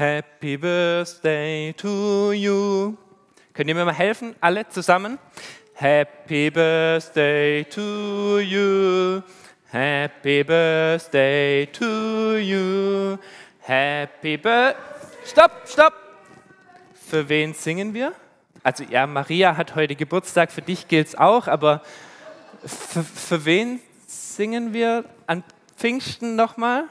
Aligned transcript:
Happy 0.00 0.56
Birthday 0.56 1.74
to 1.74 2.32
you. 2.32 2.96
Könnt 3.52 3.68
ihr 3.68 3.74
mir 3.74 3.84
mal 3.84 3.92
helfen, 3.92 4.34
alle 4.40 4.66
zusammen? 4.66 5.18
Happy 5.74 6.50
Birthday 6.50 7.64
to 7.64 8.38
you. 8.38 9.20
Happy 9.70 10.42
Birthday 10.42 11.66
to 11.66 12.38
you. 12.38 13.18
Happy 13.60 14.38
Birthday. 14.38 14.80
Stopp, 15.26 15.68
stopp. 15.68 15.92
Für 16.94 17.28
wen 17.28 17.52
singen 17.52 17.92
wir? 17.92 18.14
Also 18.62 18.84
ja, 18.84 19.06
Maria 19.06 19.54
hat 19.54 19.74
heute 19.74 19.96
Geburtstag, 19.96 20.50
für 20.50 20.62
dich 20.62 20.88
gilt 20.88 21.08
es 21.08 21.14
auch, 21.14 21.46
aber 21.46 21.82
für, 22.64 23.04
für 23.04 23.44
wen 23.44 23.80
singen 24.06 24.72
wir 24.72 25.04
an 25.26 25.44
Pfingsten 25.76 26.36
nochmal? 26.36 26.84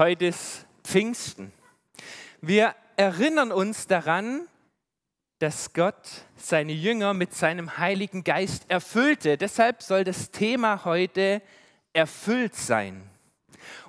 Heute 0.00 0.28
ist 0.28 0.64
Pfingsten. 0.82 1.52
Wir 2.40 2.74
erinnern 2.96 3.52
uns 3.52 3.86
daran, 3.86 4.48
dass 5.40 5.74
Gott 5.74 6.24
seine 6.36 6.72
Jünger 6.72 7.12
mit 7.12 7.34
seinem 7.34 7.76
Heiligen 7.76 8.24
Geist 8.24 8.64
erfüllte. 8.70 9.36
Deshalb 9.36 9.82
soll 9.82 10.04
das 10.04 10.30
Thema 10.30 10.86
heute 10.86 11.42
erfüllt 11.92 12.54
sein. 12.54 13.02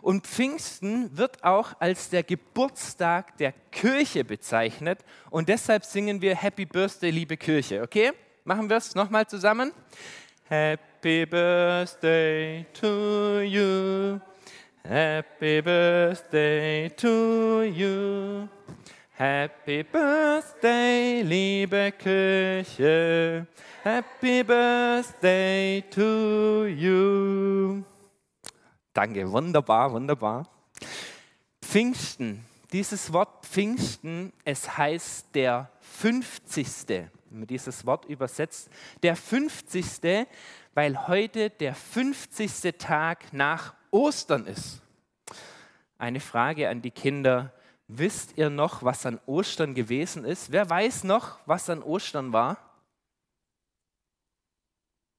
Und 0.02 0.28
Pfingsten 0.28 1.16
wird 1.18 1.46
auch 1.46 1.80
als 1.80 2.10
der 2.10 2.24
Geburtstag 2.24 3.38
der 3.38 3.54
Kirche 3.72 4.26
bezeichnet. 4.26 5.00
Und 5.30 5.48
deshalb 5.48 5.86
singen 5.86 6.22
wir 6.22 6.36
Happy 6.36 6.66
Birthday, 6.66 7.12
liebe 7.12 7.38
Kirche. 7.38 7.84
Okay? 7.84 8.12
Machen 8.44 8.70
wir 8.70 8.76
es 8.76 8.96
nochmal 8.96 9.28
zusammen? 9.28 9.72
Happy 10.50 11.26
Birthday 11.26 12.66
to 12.74 13.40
you. 13.40 14.20
Happy 14.84 15.62
Birthday 15.62 16.90
to 16.90 17.62
you. 17.64 18.50
Happy 19.12 19.84
Birthday, 19.84 21.22
liebe 21.22 21.92
Kirche. 21.92 23.46
Happy 23.84 24.44
Birthday 24.44 25.84
to 25.88 26.66
you. 26.66 27.84
Danke, 28.92 29.32
wunderbar, 29.32 29.92
wunderbar. 29.92 30.48
Pfingsten, 31.62 32.44
dieses 32.74 33.14
Wort 33.14 33.46
Pfingsten, 33.46 34.34
es 34.44 34.78
heißt 34.78 35.28
der 35.36 35.70
50. 35.82 36.90
Wenn 36.90 37.40
man 37.40 37.48
dieses 37.48 37.86
Wort 37.86 38.06
übersetzt, 38.06 38.68
der 39.04 39.16
50. 39.16 40.28
weil 40.74 41.08
heute 41.08 41.52
der 41.52 41.76
50. 41.76 42.78
Tag 42.80 43.32
nach 43.32 43.76
Ostern 43.92 44.48
ist. 44.48 44.82
Eine 45.98 46.20
Frage 46.20 46.70
an 46.70 46.82
die 46.82 46.92
Kinder. 46.92 47.54
Wisst 47.88 48.38
ihr 48.38 48.50
noch, 48.50 48.84
was 48.84 49.06
an 49.06 49.20
Ostern 49.26 49.76
gewesen 49.76 50.26
ist? 50.26 50.52
Wer 50.52 50.70
weiß 50.70 51.04
noch, 51.04 51.40
was 51.46 51.70
an 51.70 51.84
Ostern 51.84 52.34
war? 52.34 52.58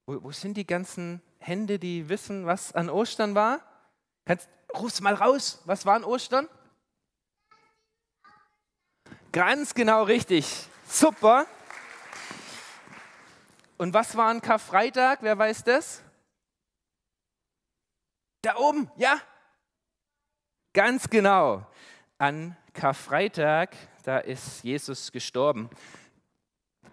Wo, 0.05 0.23
wo 0.23 0.31
sind 0.31 0.57
die 0.57 0.67
ganzen 0.67 1.21
Hände, 1.39 1.79
die 1.79 2.09
wissen, 2.09 2.45
was 2.45 2.73
an 2.73 2.89
Ostern 2.89 3.35
war? 3.35 3.61
Kannst, 4.25 4.49
ruf's 4.73 5.01
mal 5.01 5.13
raus. 5.13 5.61
Was 5.65 5.85
war 5.85 5.95
an 5.95 6.03
Ostern? 6.03 6.49
Ganz 9.31 9.73
genau 9.73 10.03
richtig. 10.03 10.67
Super. 10.87 11.47
Und 13.77 13.93
was 13.93 14.15
war 14.15 14.29
an 14.29 14.41
Karfreitag? 14.41 15.19
Wer 15.21 15.37
weiß 15.37 15.63
das? 15.63 16.02
Da 18.43 18.57
oben, 18.57 18.91
ja? 18.97 19.21
Ganz 20.73 21.09
genau. 21.09 21.65
An 22.17 22.57
Karfreitag, 22.73 23.69
da 24.03 24.17
ist 24.17 24.65
Jesus 24.65 25.13
gestorben. 25.13 25.69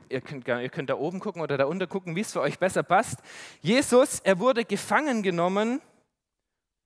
Ihr 0.08 0.20
könnt, 0.20 0.46
ihr 0.46 0.68
könnt 0.68 0.90
da 0.90 0.94
oben 0.96 1.18
gucken 1.18 1.42
oder 1.42 1.58
da 1.58 1.64
unten 1.64 1.88
gucken, 1.88 2.14
wie 2.14 2.20
es 2.20 2.32
für 2.32 2.40
euch 2.40 2.60
besser 2.60 2.84
passt. 2.84 3.18
Jesus, 3.62 4.20
er 4.20 4.38
wurde 4.38 4.64
gefangen 4.64 5.24
genommen 5.24 5.82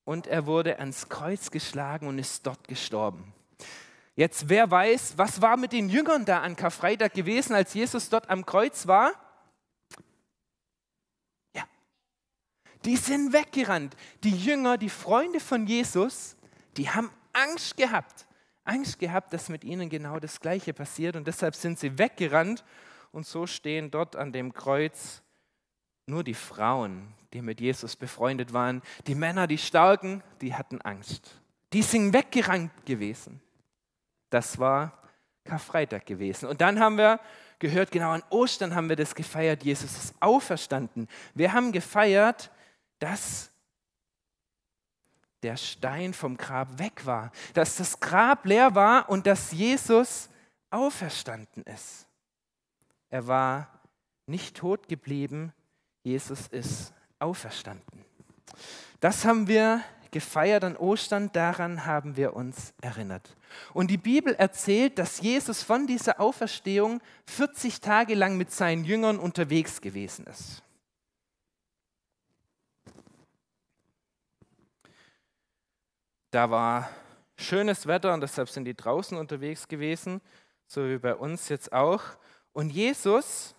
und 0.05 0.27
er 0.29 0.47
wurde 0.47 0.79
ans 0.79 1.11
Kreuz 1.11 1.51
geschlagen 1.51 2.09
und 2.09 2.19
ist 2.19 2.47
dort 2.47 2.67
gestorben. 2.67 3.35
Jetzt, 4.17 4.49
wer 4.49 4.71
weiß, 4.71 5.19
was 5.19 5.43
war 5.43 5.59
mit 5.59 5.73
den 5.73 5.91
Jüngern 5.91 6.25
da 6.25 6.41
an 6.41 6.57
Karfreitag 6.57 7.13
gewesen, 7.13 7.55
als 7.55 7.75
Jesus 7.75 8.09
dort 8.09 8.31
am 8.31 8.47
Kreuz 8.47 8.87
war? 8.87 9.13
Die 12.85 12.97
sind 12.97 13.33
weggerannt. 13.33 13.97
Die 14.23 14.37
Jünger, 14.37 14.79
die 14.79 14.91
Freunde 14.91 15.41
von 15.41 15.67
Jesus, 15.67 16.37
die 16.77 16.91
haben 16.91 17.11
Angst 17.33 17.77
gehabt. 17.77 18.27
Angst 18.65 18.99
gehabt, 18.99 19.33
dass 19.33 19.49
mit 19.49 19.65
ihnen 19.65 19.89
genau 19.89 20.19
das 20.19 20.41
Gleiche 20.41 20.73
passiert 20.73 21.17
und 21.17 21.27
deshalb 21.27 21.55
sind 21.55 21.79
sie 21.79 21.99
weggerannt 21.99 22.65
und 23.13 23.27
so 23.27 23.47
stehen 23.47 23.91
dort 23.91 24.17
an 24.17 24.33
dem 24.33 24.53
Kreuz 24.53 25.23
nur 26.07 26.25
die 26.25 26.35
Frauen, 26.35 27.15
die 27.33 27.43
mit 27.43 27.61
Jesus 27.61 27.97
befreundet 27.97 28.53
waren. 28.53 28.83
Die 29.07 29.15
Männer, 29.15 29.47
die 29.47 29.59
Starken, 29.59 30.23
die 30.41 30.55
hatten 30.55 30.81
Angst. 30.83 31.41
Die 31.73 31.83
sind 31.83 32.13
weggerannt 32.13 32.71
gewesen. 32.85 33.41
Das 34.31 34.59
war 34.59 34.99
Karfreitag 35.45 36.07
gewesen. 36.07 36.49
Und 36.49 36.61
dann 36.61 36.81
haben 36.81 36.97
wir 36.97 37.21
gehört, 37.59 37.91
genau 37.91 38.11
an 38.11 38.23
Ostern 38.31 38.75
haben 38.75 38.89
wir 38.89 38.97
das 38.97 39.15
gefeiert, 39.15 39.63
Jesus 39.63 39.97
ist 39.97 40.15
auferstanden. 40.21 41.09
Wir 41.35 41.53
haben 41.53 41.73
gefeiert, 41.73 42.51
dass 42.99 43.51
der 45.43 45.57
Stein 45.57 46.15
vom 46.15 46.37
Grab 46.37 46.79
weg 46.79 47.05
war, 47.05 47.31
dass 47.53 47.77
das 47.77 48.01
Grab 48.01 48.47
leer 48.47 48.75
war 48.75 49.09
und 49.11 49.27
dass 49.27 49.53
Jesus 49.53 50.31
auferstanden 50.71 51.63
ist. 51.65 52.07
Er 53.11 53.27
war 53.27 53.69
nicht 54.27 54.57
tot 54.57 54.89
geblieben, 54.89 55.53
Jesus 56.03 56.47
ist 56.49 56.93
auferstanden. 57.19 58.05
Das 59.01 59.25
haben 59.25 59.47
wir 59.47 59.83
gefeiert 60.11 60.65
an 60.65 60.77
Ostern, 60.77 61.31
daran 61.33 61.85
haben 61.87 62.17
wir 62.17 62.35
uns 62.35 62.73
erinnert. 62.81 63.37
Und 63.73 63.91
die 63.91 63.99
Bibel 63.99 64.35
erzählt, 64.35 64.99
dass 64.99 65.21
Jesus 65.21 65.63
von 65.63 65.87
dieser 65.87 66.21
Auferstehung 66.21 67.01
40 67.27 67.81
Tage 67.81 68.15
lang 68.15 68.37
mit 68.37 68.53
seinen 68.53 68.85
Jüngern 68.85 69.19
unterwegs 69.19 69.81
gewesen 69.81 70.27
ist. 70.27 70.63
Da 76.35 76.51
war 76.51 76.91
schönes 77.37 77.87
Wetter 77.87 78.13
und 78.13 78.21
deshalb 78.21 78.49
sind 78.49 78.65
die 78.65 78.75
draußen 78.75 79.17
unterwegs 79.17 79.69
gewesen, 79.69 80.21
so 80.67 80.85
wie 80.89 80.99
bei 80.99 81.15
uns 81.15 81.49
jetzt 81.49 81.73
auch. 81.73 82.03
Und 82.53 82.71
Jesus, 82.71 83.55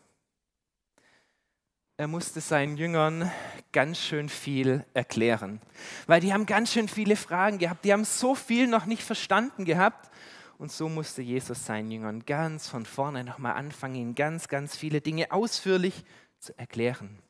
er 1.95 2.09
musste 2.09 2.41
seinen 2.41 2.75
Jüngern 2.75 3.31
ganz 3.71 3.99
schön 3.99 4.27
viel 4.27 4.83
erklären, 4.93 5.61
weil 6.05 6.19
die 6.19 6.33
haben 6.33 6.45
ganz 6.45 6.73
schön 6.73 6.89
viele 6.89 7.15
Fragen 7.15 7.59
gehabt, 7.59 7.85
die 7.85 7.93
haben 7.93 8.03
so 8.03 8.35
viel 8.35 8.67
noch 8.67 8.85
nicht 8.85 9.03
verstanden 9.03 9.63
gehabt. 9.63 10.11
Und 10.57 10.69
so 10.69 10.89
musste 10.89 11.21
Jesus 11.21 11.65
seinen 11.65 11.91
Jüngern 11.91 12.25
ganz 12.25 12.67
von 12.67 12.85
vorne 12.85 13.23
nochmal 13.23 13.53
anfangen, 13.53 13.95
ihnen 13.95 14.15
ganz, 14.15 14.49
ganz 14.49 14.75
viele 14.75 14.99
Dinge 14.99 15.31
ausführlich 15.31 16.03
zu 16.39 16.51
erklären. 16.59 17.24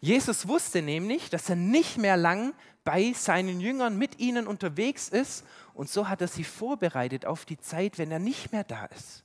Jesus 0.00 0.48
wusste 0.48 0.82
nämlich, 0.82 1.30
dass 1.30 1.48
er 1.48 1.56
nicht 1.56 1.98
mehr 1.98 2.16
lang 2.16 2.54
bei 2.84 3.12
seinen 3.12 3.60
Jüngern 3.60 3.96
mit 3.96 4.18
ihnen 4.18 4.46
unterwegs 4.46 5.08
ist 5.08 5.44
und 5.74 5.88
so 5.88 6.08
hat 6.08 6.20
er 6.20 6.28
sie 6.28 6.44
vorbereitet 6.44 7.26
auf 7.26 7.44
die 7.44 7.58
Zeit, 7.58 7.98
wenn 7.98 8.10
er 8.10 8.18
nicht 8.18 8.52
mehr 8.52 8.64
da 8.64 8.86
ist. 8.86 9.24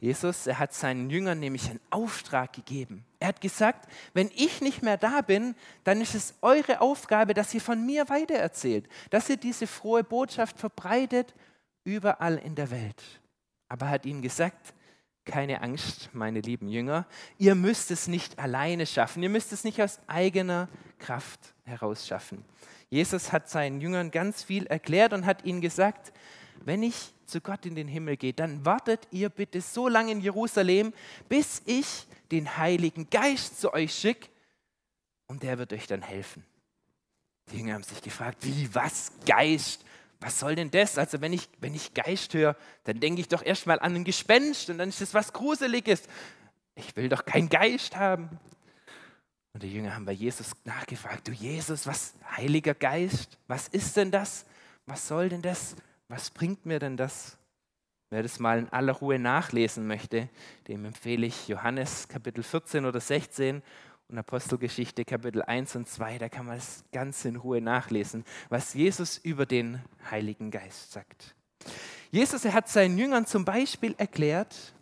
Jesus, 0.00 0.46
er 0.46 0.60
hat 0.60 0.72
seinen 0.72 1.10
Jüngern 1.10 1.40
nämlich 1.40 1.68
einen 1.68 1.80
Auftrag 1.90 2.52
gegeben. 2.52 3.04
Er 3.18 3.28
hat 3.28 3.40
gesagt, 3.40 3.90
wenn 4.14 4.30
ich 4.36 4.60
nicht 4.60 4.82
mehr 4.82 4.96
da 4.96 5.22
bin, 5.22 5.56
dann 5.82 6.00
ist 6.00 6.14
es 6.14 6.34
eure 6.40 6.80
Aufgabe, 6.80 7.34
dass 7.34 7.52
ihr 7.52 7.60
von 7.60 7.84
mir 7.84 8.08
weitererzählt, 8.08 8.88
dass 9.10 9.28
ihr 9.28 9.36
diese 9.36 9.66
frohe 9.66 10.04
Botschaft 10.04 10.58
verbreitet 10.58 11.34
überall 11.82 12.36
in 12.38 12.54
der 12.54 12.70
Welt. 12.70 13.02
Aber 13.68 13.86
er 13.86 13.92
hat 13.92 14.06
ihnen 14.06 14.22
gesagt, 14.22 14.72
keine 15.28 15.62
Angst, 15.62 16.08
meine 16.12 16.40
lieben 16.40 16.68
Jünger, 16.68 17.06
ihr 17.38 17.54
müsst 17.54 17.90
es 17.90 18.08
nicht 18.08 18.38
alleine 18.38 18.86
schaffen, 18.86 19.22
ihr 19.22 19.28
müsst 19.28 19.52
es 19.52 19.62
nicht 19.62 19.80
aus 19.80 20.00
eigener 20.06 20.68
Kraft 20.98 21.54
heraus 21.64 22.08
schaffen. 22.08 22.44
Jesus 22.90 23.30
hat 23.30 23.48
seinen 23.48 23.80
Jüngern 23.80 24.10
ganz 24.10 24.42
viel 24.42 24.66
erklärt 24.66 25.12
und 25.12 25.26
hat 25.26 25.44
ihnen 25.44 25.60
gesagt, 25.60 26.12
wenn 26.64 26.82
ich 26.82 27.12
zu 27.26 27.40
Gott 27.40 27.66
in 27.66 27.74
den 27.74 27.86
Himmel 27.86 28.16
gehe, 28.16 28.32
dann 28.32 28.64
wartet 28.64 29.06
ihr 29.10 29.28
bitte 29.28 29.60
so 29.60 29.86
lange 29.86 30.12
in 30.12 30.20
Jerusalem, 30.20 30.94
bis 31.28 31.62
ich 31.66 32.06
den 32.32 32.56
Heiligen 32.56 33.10
Geist 33.10 33.60
zu 33.60 33.72
euch 33.72 33.94
schicke 33.94 34.28
und 35.26 35.42
der 35.42 35.58
wird 35.58 35.72
euch 35.74 35.86
dann 35.86 36.02
helfen. 36.02 36.44
Die 37.52 37.58
Jünger 37.58 37.74
haben 37.74 37.82
sich 37.82 38.02
gefragt, 38.02 38.38
wie, 38.40 38.74
was, 38.74 39.12
Geist? 39.26 39.84
Was 40.20 40.40
soll 40.40 40.54
denn 40.56 40.70
das? 40.70 40.98
Also 40.98 41.20
wenn 41.20 41.32
ich, 41.32 41.48
wenn 41.60 41.74
ich 41.74 41.94
Geist 41.94 42.34
höre, 42.34 42.56
dann 42.84 43.00
denke 43.00 43.20
ich 43.20 43.28
doch 43.28 43.44
erstmal 43.44 43.78
an 43.78 43.94
ein 43.94 44.04
Gespenst 44.04 44.68
und 44.70 44.78
dann 44.78 44.88
ist 44.88 45.00
das 45.00 45.14
was 45.14 45.32
Gruseliges. 45.32 46.02
Ich 46.74 46.96
will 46.96 47.08
doch 47.08 47.24
keinen 47.24 47.48
Geist 47.48 47.96
haben. 47.96 48.28
Und 49.52 49.62
die 49.62 49.72
Jünger 49.72 49.94
haben 49.94 50.04
bei 50.04 50.12
Jesus 50.12 50.52
nachgefragt, 50.64 51.26
du 51.28 51.32
Jesus, 51.32 51.86
was, 51.86 52.14
Heiliger 52.36 52.74
Geist, 52.74 53.38
was 53.46 53.68
ist 53.68 53.96
denn 53.96 54.10
das? 54.10 54.44
Was 54.86 55.08
soll 55.08 55.28
denn 55.28 55.42
das? 55.42 55.76
Was 56.08 56.30
bringt 56.30 56.66
mir 56.66 56.78
denn 56.78 56.96
das? 56.96 57.36
Wer 58.10 58.22
das 58.22 58.38
mal 58.38 58.58
in 58.58 58.68
aller 58.70 58.94
Ruhe 58.94 59.18
nachlesen 59.18 59.86
möchte, 59.86 60.28
dem 60.66 60.84
empfehle 60.84 61.26
ich 61.26 61.48
Johannes 61.48 62.08
Kapitel 62.08 62.42
14 62.42 62.86
oder 62.86 63.00
16 63.00 63.62
und 64.08 64.18
Apostelgeschichte 64.18 65.04
Kapitel 65.04 65.42
1 65.42 65.76
und 65.76 65.88
2. 65.88 66.18
Da 66.18 66.28
kann 66.28 66.46
man 66.46 66.56
es 66.56 66.84
ganz 66.92 67.24
in 67.24 67.36
Ruhe 67.36 67.60
nachlesen, 67.60 68.24
was 68.48 68.74
Jesus 68.74 69.18
über 69.18 69.44
den 69.44 69.82
Heiligen 70.10 70.50
Geist 70.50 70.92
sagt. 70.92 71.34
Jesus 72.10 72.44
er 72.44 72.54
hat 72.54 72.68
seinen 72.68 72.96
Jüngern 72.96 73.26
zum 73.26 73.44
Beispiel 73.44 73.94
erklärt, 73.98 74.72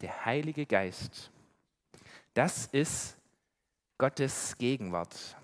der 0.00 0.24
Heilige 0.24 0.66
Geist, 0.66 1.30
das 2.34 2.66
ist 2.66 3.16
Gottes 3.98 4.56
Gegenwart. 4.58 5.36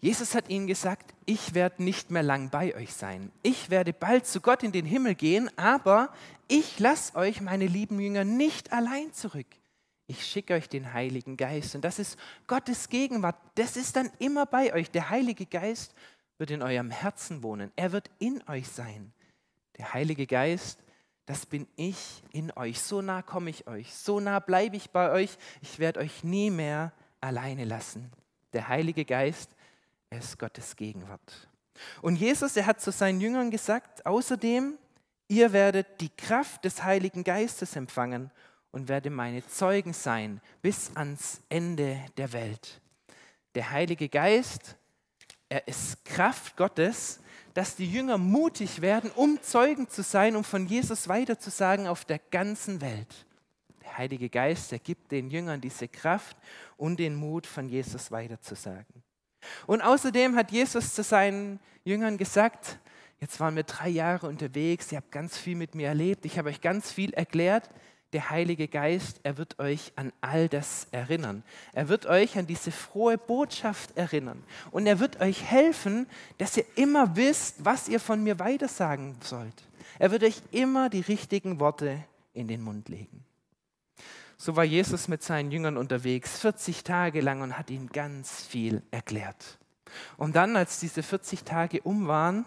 Jesus 0.00 0.34
hat 0.34 0.48
ihnen 0.48 0.66
gesagt, 0.66 1.14
ich 1.26 1.54
werde 1.54 1.84
nicht 1.84 2.10
mehr 2.10 2.24
lang 2.24 2.50
bei 2.50 2.74
euch 2.74 2.92
sein. 2.92 3.30
Ich 3.44 3.70
werde 3.70 3.92
bald 3.92 4.26
zu 4.26 4.40
Gott 4.40 4.64
in 4.64 4.72
den 4.72 4.84
Himmel 4.84 5.14
gehen, 5.14 5.48
aber 5.56 6.12
ich 6.48 6.80
lasse 6.80 7.14
euch, 7.14 7.40
meine 7.40 7.68
lieben 7.68 8.00
Jünger, 8.00 8.24
nicht 8.24 8.72
allein 8.72 9.12
zurück. 9.12 9.46
Ich 10.12 10.26
schicke 10.26 10.52
euch 10.52 10.68
den 10.68 10.92
Heiligen 10.92 11.38
Geist. 11.38 11.74
Und 11.74 11.86
das 11.86 11.98
ist 11.98 12.18
Gottes 12.46 12.90
Gegenwart. 12.90 13.36
Das 13.54 13.78
ist 13.78 13.96
dann 13.96 14.10
immer 14.18 14.44
bei 14.44 14.74
euch. 14.74 14.90
Der 14.90 15.08
Heilige 15.08 15.46
Geist 15.46 15.94
wird 16.36 16.50
in 16.50 16.60
eurem 16.60 16.90
Herzen 16.90 17.42
wohnen. 17.42 17.72
Er 17.76 17.92
wird 17.92 18.10
in 18.18 18.46
euch 18.46 18.68
sein. 18.68 19.14
Der 19.78 19.94
Heilige 19.94 20.26
Geist, 20.26 20.84
das 21.24 21.46
bin 21.46 21.66
ich 21.76 22.22
in 22.30 22.52
euch. 22.56 22.82
So 22.82 23.00
nah 23.00 23.22
komme 23.22 23.48
ich 23.48 23.66
euch. 23.66 23.94
So 23.94 24.20
nah 24.20 24.38
bleibe 24.38 24.76
ich 24.76 24.90
bei 24.90 25.10
euch. 25.12 25.38
Ich 25.62 25.78
werde 25.78 26.00
euch 26.00 26.22
nie 26.22 26.50
mehr 26.50 26.92
alleine 27.22 27.64
lassen. 27.64 28.12
Der 28.52 28.68
Heilige 28.68 29.06
Geist, 29.06 29.56
ist 30.10 30.38
Gottes 30.38 30.76
Gegenwart. 30.76 31.48
Und 32.02 32.16
Jesus, 32.16 32.54
er 32.58 32.66
hat 32.66 32.82
zu 32.82 32.92
seinen 32.92 33.22
Jüngern 33.22 33.50
gesagt, 33.50 34.04
außerdem, 34.04 34.76
ihr 35.28 35.54
werdet 35.54 36.02
die 36.02 36.10
Kraft 36.10 36.66
des 36.66 36.84
Heiligen 36.84 37.24
Geistes 37.24 37.76
empfangen 37.76 38.30
und 38.72 38.88
werdet 38.88 39.12
meine 39.12 39.46
Zeugen 39.46 39.92
sein 39.92 40.40
bis 40.62 40.96
ans 40.96 41.40
Ende 41.48 42.00
der 42.16 42.32
Welt. 42.32 42.80
Der 43.54 43.70
Heilige 43.70 44.08
Geist, 44.08 44.76
er 45.48 45.68
ist 45.68 46.04
Kraft 46.04 46.56
Gottes, 46.56 47.20
dass 47.54 47.76
die 47.76 47.90
Jünger 47.90 48.16
mutig 48.16 48.80
werden, 48.80 49.10
um 49.14 49.40
Zeugen 49.42 49.88
zu 49.88 50.02
sein, 50.02 50.36
um 50.36 50.44
von 50.44 50.66
Jesus 50.66 51.08
weiterzusagen 51.08 51.86
auf 51.86 52.04
der 52.06 52.18
ganzen 52.30 52.80
Welt. 52.80 53.26
Der 53.82 53.98
Heilige 53.98 54.30
Geist, 54.30 54.72
er 54.72 54.78
gibt 54.78 55.12
den 55.12 55.28
Jüngern 55.28 55.60
diese 55.60 55.88
Kraft 55.88 56.36
und 56.78 56.98
den 56.98 57.14
Mut, 57.14 57.46
von 57.46 57.68
Jesus 57.68 58.10
weiterzusagen. 58.10 59.02
Und 59.66 59.82
außerdem 59.82 60.36
hat 60.36 60.50
Jesus 60.50 60.94
zu 60.94 61.02
seinen 61.02 61.60
Jüngern 61.84 62.16
gesagt, 62.16 62.78
jetzt 63.20 63.38
waren 63.40 63.56
wir 63.56 63.64
drei 63.64 63.88
Jahre 63.88 64.28
unterwegs, 64.28 64.90
ihr 64.92 64.98
habt 64.98 65.12
ganz 65.12 65.36
viel 65.36 65.56
mit 65.56 65.74
mir 65.74 65.88
erlebt, 65.88 66.24
ich 66.24 66.38
habe 66.38 66.48
euch 66.48 66.60
ganz 66.60 66.90
viel 66.90 67.12
erklärt. 67.12 67.68
Der 68.12 68.30
Heilige 68.30 68.68
Geist, 68.68 69.20
er 69.22 69.38
wird 69.38 69.58
euch 69.58 69.92
an 69.96 70.12
all 70.20 70.48
das 70.48 70.86
erinnern. 70.90 71.42
Er 71.72 71.88
wird 71.88 72.06
euch 72.06 72.36
an 72.36 72.46
diese 72.46 72.70
frohe 72.70 73.16
Botschaft 73.16 73.96
erinnern. 73.96 74.42
Und 74.70 74.86
er 74.86 75.00
wird 75.00 75.20
euch 75.20 75.42
helfen, 75.44 76.06
dass 76.38 76.56
ihr 76.56 76.66
immer 76.74 77.16
wisst, 77.16 77.64
was 77.64 77.88
ihr 77.88 78.00
von 78.00 78.22
mir 78.22 78.38
weitersagen 78.38 79.16
sollt. 79.22 79.62
Er 79.98 80.10
wird 80.10 80.24
euch 80.24 80.42
immer 80.50 80.90
die 80.90 81.00
richtigen 81.00 81.58
Worte 81.58 82.04
in 82.34 82.48
den 82.48 82.60
Mund 82.60 82.88
legen. 82.88 83.24
So 84.36 84.56
war 84.56 84.64
Jesus 84.64 85.08
mit 85.08 85.22
seinen 85.22 85.52
Jüngern 85.52 85.76
unterwegs, 85.76 86.40
40 86.40 86.82
Tage 86.82 87.20
lang 87.20 87.42
und 87.42 87.56
hat 87.56 87.70
ihnen 87.70 87.88
ganz 87.88 88.42
viel 88.42 88.82
erklärt. 88.90 89.58
Und 90.16 90.36
dann, 90.36 90.56
als 90.56 90.80
diese 90.80 91.02
40 91.02 91.44
Tage 91.44 91.80
um 91.82 92.08
waren, 92.08 92.44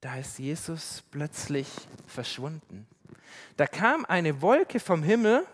da 0.00 0.16
ist 0.16 0.38
Jesus 0.38 1.02
plötzlich 1.10 1.68
verschwunden. 2.06 2.86
Da 3.56 3.66
kam 3.66 4.04
eine 4.04 4.42
Wolke 4.42 4.80
vom 4.80 5.02
Himmel 5.02 5.46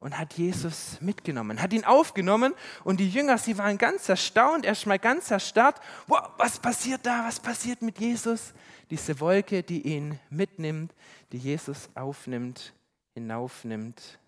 und 0.00 0.18
hat 0.18 0.34
Jesus 0.34 1.00
mitgenommen, 1.00 1.62
hat 1.62 1.72
ihn 1.72 1.84
aufgenommen 1.84 2.54
und 2.82 2.98
die 2.98 3.08
Jünger, 3.08 3.38
sie 3.38 3.56
waren 3.58 3.78
ganz 3.78 4.08
erstaunt, 4.08 4.64
erstmal 4.64 4.98
ganz 4.98 5.30
erstarrt. 5.30 5.80
Wow, 6.08 6.30
was 6.38 6.58
passiert 6.58 7.06
da? 7.06 7.24
Was 7.26 7.38
passiert 7.38 7.82
mit 7.82 7.98
Jesus? 7.98 8.52
Diese 8.90 9.20
Wolke, 9.20 9.62
die 9.62 9.82
ihn 9.82 10.18
mitnimmt, 10.28 10.92
die 11.30 11.38
Jesus 11.38 11.88
aufnimmt 11.94 12.74
hinaufnimmt 13.14 14.18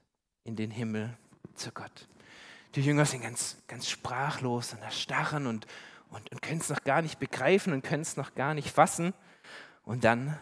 in 0.44 0.56
den 0.56 0.70
Himmel 0.70 1.16
zu 1.54 1.70
Gott. 1.72 2.08
Die 2.74 2.82
Jünger 2.82 3.06
sind 3.06 3.22
ganz, 3.22 3.56
ganz 3.68 3.88
sprachlos 3.88 4.72
und 4.72 4.82
erstarren 4.82 5.46
und, 5.46 5.66
und, 6.10 6.30
und 6.32 6.42
können 6.42 6.60
es 6.60 6.68
noch 6.68 6.84
gar 6.84 7.02
nicht 7.02 7.18
begreifen 7.18 7.72
und 7.72 7.82
können 7.82 8.02
es 8.02 8.16
noch 8.16 8.34
gar 8.34 8.54
nicht 8.54 8.70
fassen. 8.70 9.14
Und 9.84 10.04
dann, 10.04 10.38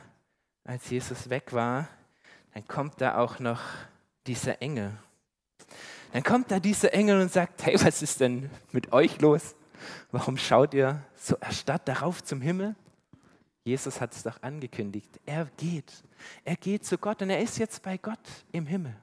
als 0.65 0.89
Jesus 0.91 1.29
weg 1.31 1.53
war, 1.53 1.89
dann 2.55 2.67
kommt 2.67 3.01
da 3.01 3.19
auch 3.19 3.39
noch 3.39 3.61
dieser 4.27 4.61
Engel. 4.63 4.93
Dann 6.13 6.23
kommt 6.23 6.51
da 6.51 6.61
dieser 6.61 6.93
Engel 6.93 7.21
und 7.21 7.33
sagt, 7.33 7.65
hey, 7.65 7.75
was 7.83 8.03
ist 8.03 8.21
denn 8.21 8.51
mit 8.73 8.93
euch 8.93 9.21
los? 9.21 9.55
Warum 10.11 10.37
schaut 10.37 10.75
ihr 10.75 11.03
so 11.17 11.37
erstarrt 11.37 11.89
darauf 11.89 12.23
zum 12.23 12.41
Himmel? 12.41 12.77
Jesus 13.65 14.01
hat 14.01 14.13
es 14.13 14.23
doch 14.23 14.43
angekündigt. 14.43 15.21
Er 15.25 15.47
geht. 15.57 15.93
Er 16.45 16.57
geht 16.57 16.85
zu 16.85 16.99
Gott 16.99 17.23
und 17.23 17.31
er 17.31 17.41
ist 17.41 17.59
jetzt 17.59 17.83
bei 17.83 17.97
Gott 17.97 18.19
im 18.51 18.67
Himmel. 18.67 18.95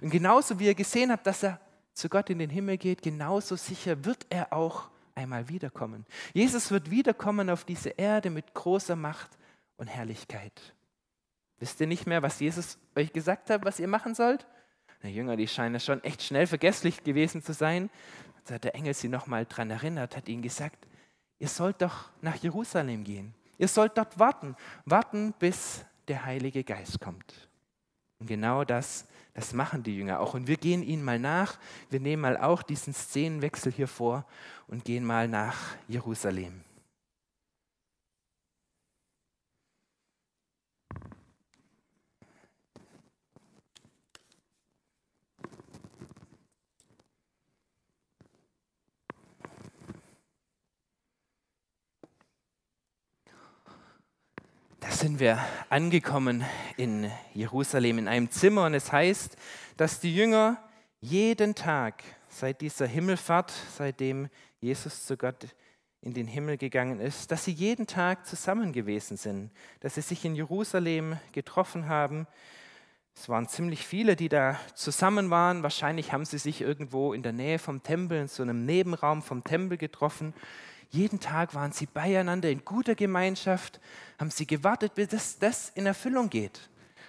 Und 0.00 0.10
genauso 0.10 0.58
wie 0.58 0.66
ihr 0.66 0.74
gesehen 0.74 1.10
habt, 1.10 1.26
dass 1.26 1.42
er 1.42 1.60
zu 1.92 2.08
Gott 2.08 2.30
in 2.30 2.38
den 2.38 2.50
Himmel 2.50 2.78
geht, 2.78 3.02
genauso 3.02 3.56
sicher 3.56 4.04
wird 4.04 4.26
er 4.30 4.52
auch 4.52 4.88
einmal 5.14 5.48
wiederkommen. 5.48 6.06
Jesus 6.32 6.70
wird 6.70 6.90
wiederkommen 6.90 7.50
auf 7.50 7.64
diese 7.64 7.90
Erde 7.90 8.30
mit 8.30 8.54
großer 8.54 8.96
Macht 8.96 9.30
und 9.76 9.86
Herrlichkeit. 9.86 10.52
Wisst 11.60 11.78
ihr 11.80 11.86
nicht 11.86 12.06
mehr, 12.06 12.22
was 12.22 12.40
Jesus 12.40 12.78
euch 12.96 13.12
gesagt 13.12 13.50
hat, 13.50 13.64
was 13.64 13.78
ihr 13.78 13.86
machen 13.86 14.14
sollt? 14.14 14.46
Die 15.02 15.08
Jünger, 15.08 15.36
die 15.36 15.46
scheinen 15.46 15.78
schon 15.78 16.02
echt 16.02 16.22
schnell 16.22 16.46
vergesslich 16.46 17.04
gewesen 17.04 17.42
zu 17.42 17.52
sein. 17.52 17.90
Als 18.40 18.50
hat 18.50 18.64
der 18.64 18.74
Engel 18.74 18.94
sie 18.94 19.08
nochmal 19.08 19.44
daran 19.44 19.70
erinnert, 19.70 20.16
hat 20.16 20.28
ihnen 20.28 20.42
gesagt, 20.42 20.86
ihr 21.38 21.48
sollt 21.48 21.82
doch 21.82 22.10
nach 22.22 22.36
Jerusalem 22.36 23.04
gehen. 23.04 23.34
Ihr 23.58 23.68
sollt 23.68 23.98
dort 23.98 24.18
warten, 24.18 24.56
warten, 24.86 25.34
bis 25.38 25.84
der 26.08 26.24
Heilige 26.24 26.64
Geist 26.64 26.98
kommt. 26.98 27.48
Und 28.18 28.26
genau 28.26 28.64
das, 28.64 29.06
das 29.34 29.52
machen 29.52 29.82
die 29.82 29.96
Jünger 29.96 30.20
auch. 30.20 30.32
Und 30.32 30.46
wir 30.46 30.56
gehen 30.56 30.82
ihnen 30.82 31.04
mal 31.04 31.18
nach. 31.18 31.58
Wir 31.90 32.00
nehmen 32.00 32.22
mal 32.22 32.38
auch 32.38 32.62
diesen 32.62 32.94
Szenenwechsel 32.94 33.70
hier 33.70 33.88
vor 33.88 34.24
und 34.66 34.84
gehen 34.84 35.04
mal 35.04 35.28
nach 35.28 35.58
Jerusalem. 35.88 36.64
Da 54.80 54.88
sind 55.00 55.18
wir 55.18 55.38
angekommen 55.70 56.44
in 56.76 57.10
Jerusalem 57.32 57.96
in 57.96 58.06
einem 58.06 58.30
Zimmer 58.30 58.66
und 58.66 58.74
es 58.74 58.92
heißt, 58.92 59.34
dass 59.78 59.98
die 59.98 60.14
Jünger 60.14 60.62
jeden 61.00 61.54
Tag 61.54 62.04
seit 62.28 62.60
dieser 62.60 62.86
Himmelfahrt, 62.86 63.50
seitdem 63.74 64.28
Jesus 64.60 65.06
zu 65.06 65.16
Gott 65.16 65.56
in 66.02 66.12
den 66.12 66.26
Himmel 66.26 66.58
gegangen 66.58 67.00
ist, 67.00 67.30
dass 67.32 67.46
sie 67.46 67.52
jeden 67.52 67.86
Tag 67.86 68.26
zusammen 68.26 68.74
gewesen 68.74 69.16
sind, 69.16 69.52
dass 69.80 69.94
sie 69.94 70.02
sich 70.02 70.22
in 70.26 70.34
Jerusalem 70.34 71.16
getroffen 71.32 71.88
haben. 71.88 72.26
Es 73.14 73.26
waren 73.30 73.48
ziemlich 73.48 73.86
viele, 73.86 74.16
die 74.16 74.28
da 74.28 74.60
zusammen 74.74 75.30
waren. 75.30 75.62
Wahrscheinlich 75.62 76.12
haben 76.12 76.26
sie 76.26 76.36
sich 76.36 76.60
irgendwo 76.60 77.14
in 77.14 77.22
der 77.22 77.32
Nähe 77.32 77.58
vom 77.58 77.82
Tempel, 77.82 78.20
in 78.20 78.28
so 78.28 78.42
einem 78.42 78.66
Nebenraum 78.66 79.22
vom 79.22 79.44
Tempel 79.44 79.78
getroffen. 79.78 80.34
Jeden 80.90 81.20
Tag 81.20 81.54
waren 81.54 81.72
sie 81.72 81.86
beieinander 81.86 82.50
in 82.50 82.64
guter 82.64 82.94
Gemeinschaft, 82.94 83.80
haben 84.18 84.30
sie 84.30 84.46
gewartet, 84.46 84.94
bis 84.94 85.38
das 85.38 85.70
in 85.70 85.86
Erfüllung 85.86 86.28
geht, 86.28 86.68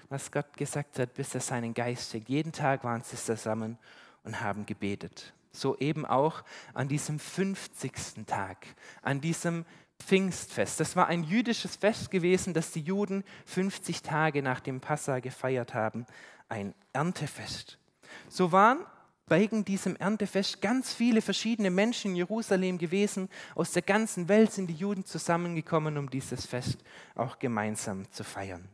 was 0.10 0.32
Gott 0.32 0.56
gesagt 0.56 1.00
hat, 1.00 1.14
bis 1.16 1.34
er 1.34 1.42
seinen 1.42 1.74
Geist 1.74 2.12
schickt. 2.12 2.30
Jeden 2.30 2.52
Tag 2.52 2.84
waren 2.84 3.02
sie 3.02 3.18
zusammen 3.18 3.80
und 4.24 4.40
haben 4.42 4.68
gebetet. 4.68 5.34
So 5.52 5.78
eben 5.80 6.06
auch 6.06 6.44
an 6.74 6.88
diesem 6.88 7.20
50. 7.20 8.26
Tag, 8.28 8.68
an 9.02 9.20
diesem 9.20 9.66
Pfingstfest. 10.02 10.80
Das 10.80 10.96
war 10.96 11.08
ein 11.08 11.24
jüdisches 11.24 11.76
Fest 11.76 12.12
gewesen, 12.12 12.54
das 12.54 12.72
die 12.72 12.82
Juden 12.82 13.24
50 13.46 14.02
Tage 14.02 14.44
nach 14.44 14.60
dem 14.60 14.80
Passa 14.80 15.20
gefeiert 15.20 15.74
haben, 15.74 16.06
ein 16.50 16.74
Erntefest. 16.94 17.78
So 18.30 18.52
waren 18.52 18.80
wegen 19.32 19.66
diesem 19.66 19.96
Erntefest 19.96 20.62
ganz 20.62 20.94
viele 20.94 21.22
verschiedene 21.22 21.72
Menschen 21.72 22.12
in 22.12 22.18
Jerusalem 22.18 22.78
gewesen. 22.78 23.30
Aus 23.56 23.72
der 23.72 23.82
ganzen 23.82 24.28
Welt 24.28 24.52
sind 24.52 24.68
die 24.68 24.76
Juden 24.76 25.06
zusammengekommen, 25.06 25.98
um 25.98 26.10
dieses 26.10 26.46
Fest 26.46 26.78
auch 27.16 27.40
gemeinsam 27.40 28.12
zu 28.12 28.24
feiern. 28.24 28.68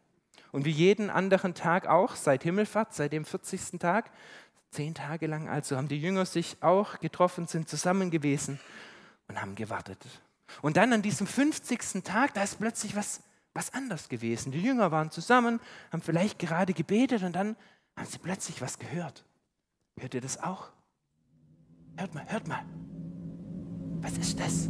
Und 0.51 0.65
wie 0.65 0.71
jeden 0.71 1.09
anderen 1.09 1.53
Tag 1.53 1.87
auch, 1.87 2.15
seit 2.15 2.43
Himmelfahrt, 2.43 2.93
seit 2.93 3.13
dem 3.13 3.25
40. 3.25 3.79
Tag, 3.79 4.11
Zehn 4.71 4.93
Tage 4.93 5.27
lang 5.27 5.47
also 5.47 5.77
haben 5.77 5.87
die 5.87 5.99
Jünger 5.99 6.25
sich 6.25 6.57
auch 6.61 6.99
getroffen, 6.99 7.47
sind 7.47 7.69
zusammen 7.69 8.11
gewesen 8.11 8.59
und 9.27 9.41
haben 9.41 9.55
gewartet. 9.55 9.97
Und 10.61 10.77
dann 10.77 10.93
an 10.93 11.01
diesem 11.01 11.27
50. 11.27 12.03
Tag, 12.03 12.33
da 12.33 12.43
ist 12.43 12.59
plötzlich 12.59 12.95
was, 12.95 13.21
was 13.53 13.73
anders 13.73 14.09
gewesen. 14.09 14.51
Die 14.51 14.61
Jünger 14.61 14.91
waren 14.91 15.09
zusammen, 15.11 15.59
haben 15.91 16.01
vielleicht 16.01 16.39
gerade 16.39 16.73
gebetet 16.73 17.23
und 17.23 17.33
dann 17.33 17.55
haben 17.95 18.07
sie 18.07 18.19
plötzlich 18.19 18.61
was 18.61 18.77
gehört. 18.77 19.23
Hört 19.99 20.13
ihr 20.13 20.21
das 20.21 20.41
auch? 20.41 20.69
Hört 21.97 22.13
mal, 22.13 22.23
hört 22.27 22.47
mal. 22.47 22.63
Was 24.01 24.15
ist 24.17 24.39
das? 24.39 24.69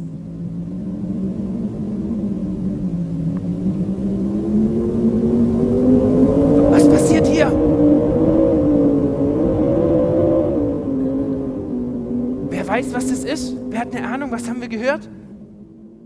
Was 6.70 6.88
passiert 6.88 7.26
hier? 7.26 7.50
Wer 12.50 12.66
weiß, 12.66 12.94
was 12.94 13.08
das 13.08 13.24
ist? 13.24 13.54
Wer 13.68 13.80
hat 13.80 13.94
eine 13.94 14.08
Ahnung? 14.08 14.30
Was 14.30 14.48
haben 14.48 14.62
wir 14.62 14.68
gehört? 14.68 15.08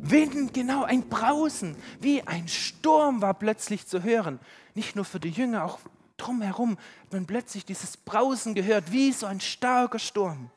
Wind, 0.01 0.53
genau, 0.53 0.83
ein 0.83 1.09
Brausen, 1.09 1.77
wie 2.01 2.23
ein 2.23 2.49
Sturm 2.49 3.23
war 3.23 3.35
plötzlich 3.35 3.87
zu 3.87 4.03
hören. 4.03 4.41
Nicht 4.75 4.97
nur 4.97 5.05
für 5.05 5.21
die 5.21 5.31
Jünger, 5.31 5.65
auch 5.65 5.79
drumherum 6.23 6.79
hat 7.03 7.13
man 7.13 7.27
plötzlich 7.27 7.65
dieses 7.65 7.97
Brausen 7.97 8.55
gehört, 8.55 8.93
wie 8.93 9.13
so 9.13 9.27
ein 9.27 9.41
starker 9.41 9.99
Sturm. 9.99 10.51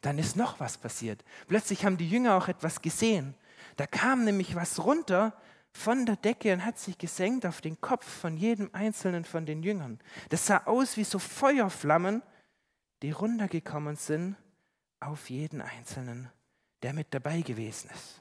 Dann 0.00 0.18
ist 0.18 0.36
noch 0.36 0.60
was 0.60 0.78
passiert. 0.78 1.24
Plötzlich 1.46 1.84
haben 1.84 1.98
die 1.98 2.08
Jünger 2.08 2.36
auch 2.36 2.48
etwas 2.48 2.80
gesehen. 2.80 3.34
Da 3.76 3.86
kam 3.86 4.24
nämlich 4.24 4.54
was 4.54 4.84
runter 4.84 5.34
von 5.72 6.06
der 6.06 6.16
Decke 6.16 6.52
und 6.52 6.64
hat 6.64 6.78
sich 6.78 6.98
gesenkt 6.98 7.46
auf 7.46 7.60
den 7.60 7.80
Kopf 7.80 8.04
von 8.04 8.36
jedem 8.36 8.70
einzelnen 8.72 9.24
von 9.24 9.46
den 9.46 9.62
Jüngern. 9.62 10.00
Das 10.30 10.46
sah 10.46 10.62
aus 10.64 10.96
wie 10.96 11.04
so 11.04 11.18
Feuerflammen, 11.18 12.22
die 13.02 13.12
runtergekommen 13.12 13.96
sind 13.96 14.36
auf 15.00 15.30
jeden 15.30 15.62
einzelnen, 15.62 16.30
der 16.82 16.92
mit 16.92 17.14
dabei 17.14 17.40
gewesen 17.42 17.90
ist. 17.94 18.19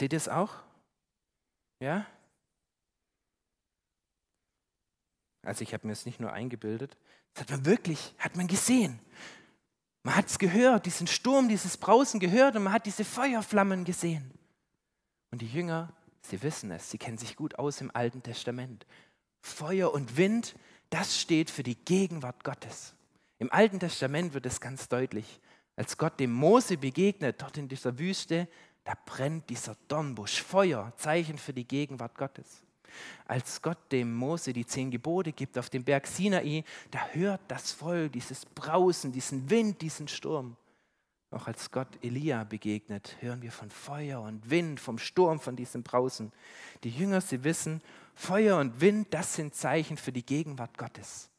Seht 0.00 0.14
ihr 0.14 0.16
es 0.16 0.30
auch? 0.30 0.54
Ja? 1.78 2.06
Also 5.42 5.60
ich 5.60 5.74
habe 5.74 5.86
mir 5.86 5.92
es 5.92 6.06
nicht 6.06 6.20
nur 6.20 6.32
eingebildet, 6.32 6.96
das 7.34 7.42
hat 7.42 7.50
man 7.50 7.66
wirklich, 7.66 8.14
hat 8.16 8.34
man 8.34 8.46
gesehen. 8.46 8.98
Man 10.02 10.16
hat 10.16 10.28
es 10.28 10.38
gehört, 10.38 10.86
diesen 10.86 11.06
Sturm, 11.06 11.50
dieses 11.50 11.76
Brausen 11.76 12.18
gehört 12.18 12.56
und 12.56 12.62
man 12.62 12.72
hat 12.72 12.86
diese 12.86 13.04
Feuerflammen 13.04 13.84
gesehen. 13.84 14.32
Und 15.32 15.42
die 15.42 15.48
Jünger, 15.48 15.92
sie 16.22 16.42
wissen 16.42 16.70
es, 16.70 16.90
sie 16.90 16.96
kennen 16.96 17.18
sich 17.18 17.36
gut 17.36 17.58
aus 17.58 17.82
im 17.82 17.94
Alten 17.94 18.22
Testament. 18.22 18.86
Feuer 19.42 19.92
und 19.92 20.16
Wind, 20.16 20.54
das 20.88 21.20
steht 21.20 21.50
für 21.50 21.62
die 21.62 21.76
Gegenwart 21.76 22.42
Gottes. 22.42 22.94
Im 23.38 23.52
Alten 23.52 23.78
Testament 23.80 24.32
wird 24.32 24.46
es 24.46 24.62
ganz 24.62 24.88
deutlich. 24.88 25.42
Als 25.76 25.98
Gott 25.98 26.18
dem 26.20 26.32
Mose 26.32 26.78
begegnet, 26.78 27.42
dort 27.42 27.58
in 27.58 27.68
dieser 27.68 27.98
Wüste, 27.98 28.48
da 28.84 28.94
brennt 29.04 29.48
dieser 29.50 29.76
Dornbusch, 29.88 30.42
Feuer, 30.42 30.92
Zeichen 30.96 31.38
für 31.38 31.52
die 31.52 31.66
Gegenwart 31.66 32.16
Gottes. 32.16 32.62
Als 33.26 33.62
Gott 33.62 33.78
dem 33.92 34.14
Mose 34.14 34.52
die 34.52 34.66
zehn 34.66 34.90
Gebote 34.90 35.32
gibt 35.32 35.56
auf 35.58 35.70
dem 35.70 35.84
Berg 35.84 36.06
Sinai, 36.06 36.64
da 36.90 37.06
hört 37.12 37.40
das 37.48 37.72
Volk 37.72 38.12
dieses 38.12 38.46
Brausen, 38.46 39.12
diesen 39.12 39.48
Wind, 39.48 39.80
diesen 39.80 40.08
Sturm. 40.08 40.56
Auch 41.30 41.46
als 41.46 41.70
Gott 41.70 41.86
Elia 42.02 42.42
begegnet, 42.42 43.16
hören 43.20 43.42
wir 43.42 43.52
von 43.52 43.70
Feuer 43.70 44.20
und 44.20 44.50
Wind, 44.50 44.80
vom 44.80 44.98
Sturm, 44.98 45.38
von 45.38 45.54
diesem 45.54 45.84
Brausen. 45.84 46.32
Die 46.82 46.90
Jünger, 46.90 47.20
sie 47.20 47.44
wissen, 47.44 47.80
Feuer 48.14 48.58
und 48.58 48.80
Wind, 48.80 49.14
das 49.14 49.34
sind 49.34 49.54
Zeichen 49.54 49.96
für 49.96 50.10
die 50.10 50.26
Gegenwart 50.26 50.76
Gottes. 50.76 51.30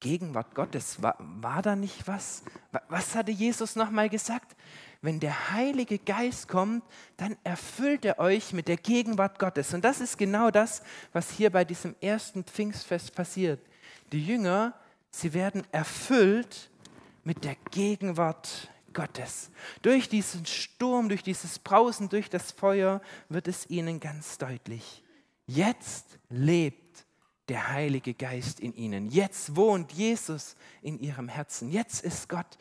Gegenwart 0.00 0.54
Gottes, 0.54 1.02
war, 1.02 1.16
war 1.18 1.60
da 1.60 1.76
nicht 1.76 2.08
was? 2.08 2.42
Was 2.88 3.14
hatte 3.14 3.30
Jesus 3.30 3.76
nochmal 3.76 4.08
gesagt? 4.08 4.56
Wenn 5.02 5.18
der 5.18 5.52
Heilige 5.52 5.98
Geist 5.98 6.48
kommt, 6.48 6.84
dann 7.16 7.36
erfüllt 7.42 8.04
er 8.04 8.18
euch 8.18 8.52
mit 8.52 8.68
der 8.68 8.76
Gegenwart 8.76 9.38
Gottes. 9.38 9.72
Und 9.72 9.84
das 9.84 10.00
ist 10.00 10.18
genau 10.18 10.50
das, 10.50 10.82
was 11.12 11.30
hier 11.30 11.50
bei 11.50 11.64
diesem 11.64 11.96
ersten 12.00 12.44
Pfingstfest 12.44 13.14
passiert. 13.14 13.60
Die 14.12 14.24
Jünger, 14.24 14.74
sie 15.10 15.32
werden 15.32 15.64
erfüllt 15.72 16.70
mit 17.24 17.44
der 17.44 17.56
Gegenwart 17.70 18.68
Gottes. 18.92 19.50
Durch 19.82 20.08
diesen 20.08 20.44
Sturm, 20.44 21.08
durch 21.08 21.22
dieses 21.22 21.58
Brausen, 21.58 22.08
durch 22.08 22.28
das 22.28 22.50
Feuer 22.50 23.00
wird 23.28 23.48
es 23.48 23.70
ihnen 23.70 24.00
ganz 24.00 24.36
deutlich. 24.36 25.02
Jetzt 25.46 26.18
lebt 26.28 27.06
der 27.48 27.70
Heilige 27.70 28.14
Geist 28.14 28.60
in 28.60 28.74
ihnen. 28.74 29.10
Jetzt 29.10 29.56
wohnt 29.56 29.92
Jesus 29.92 30.56
in 30.82 31.00
ihrem 31.00 31.28
Herzen. 31.28 31.70
Jetzt 31.70 32.04
ist 32.04 32.28
Gott 32.28 32.58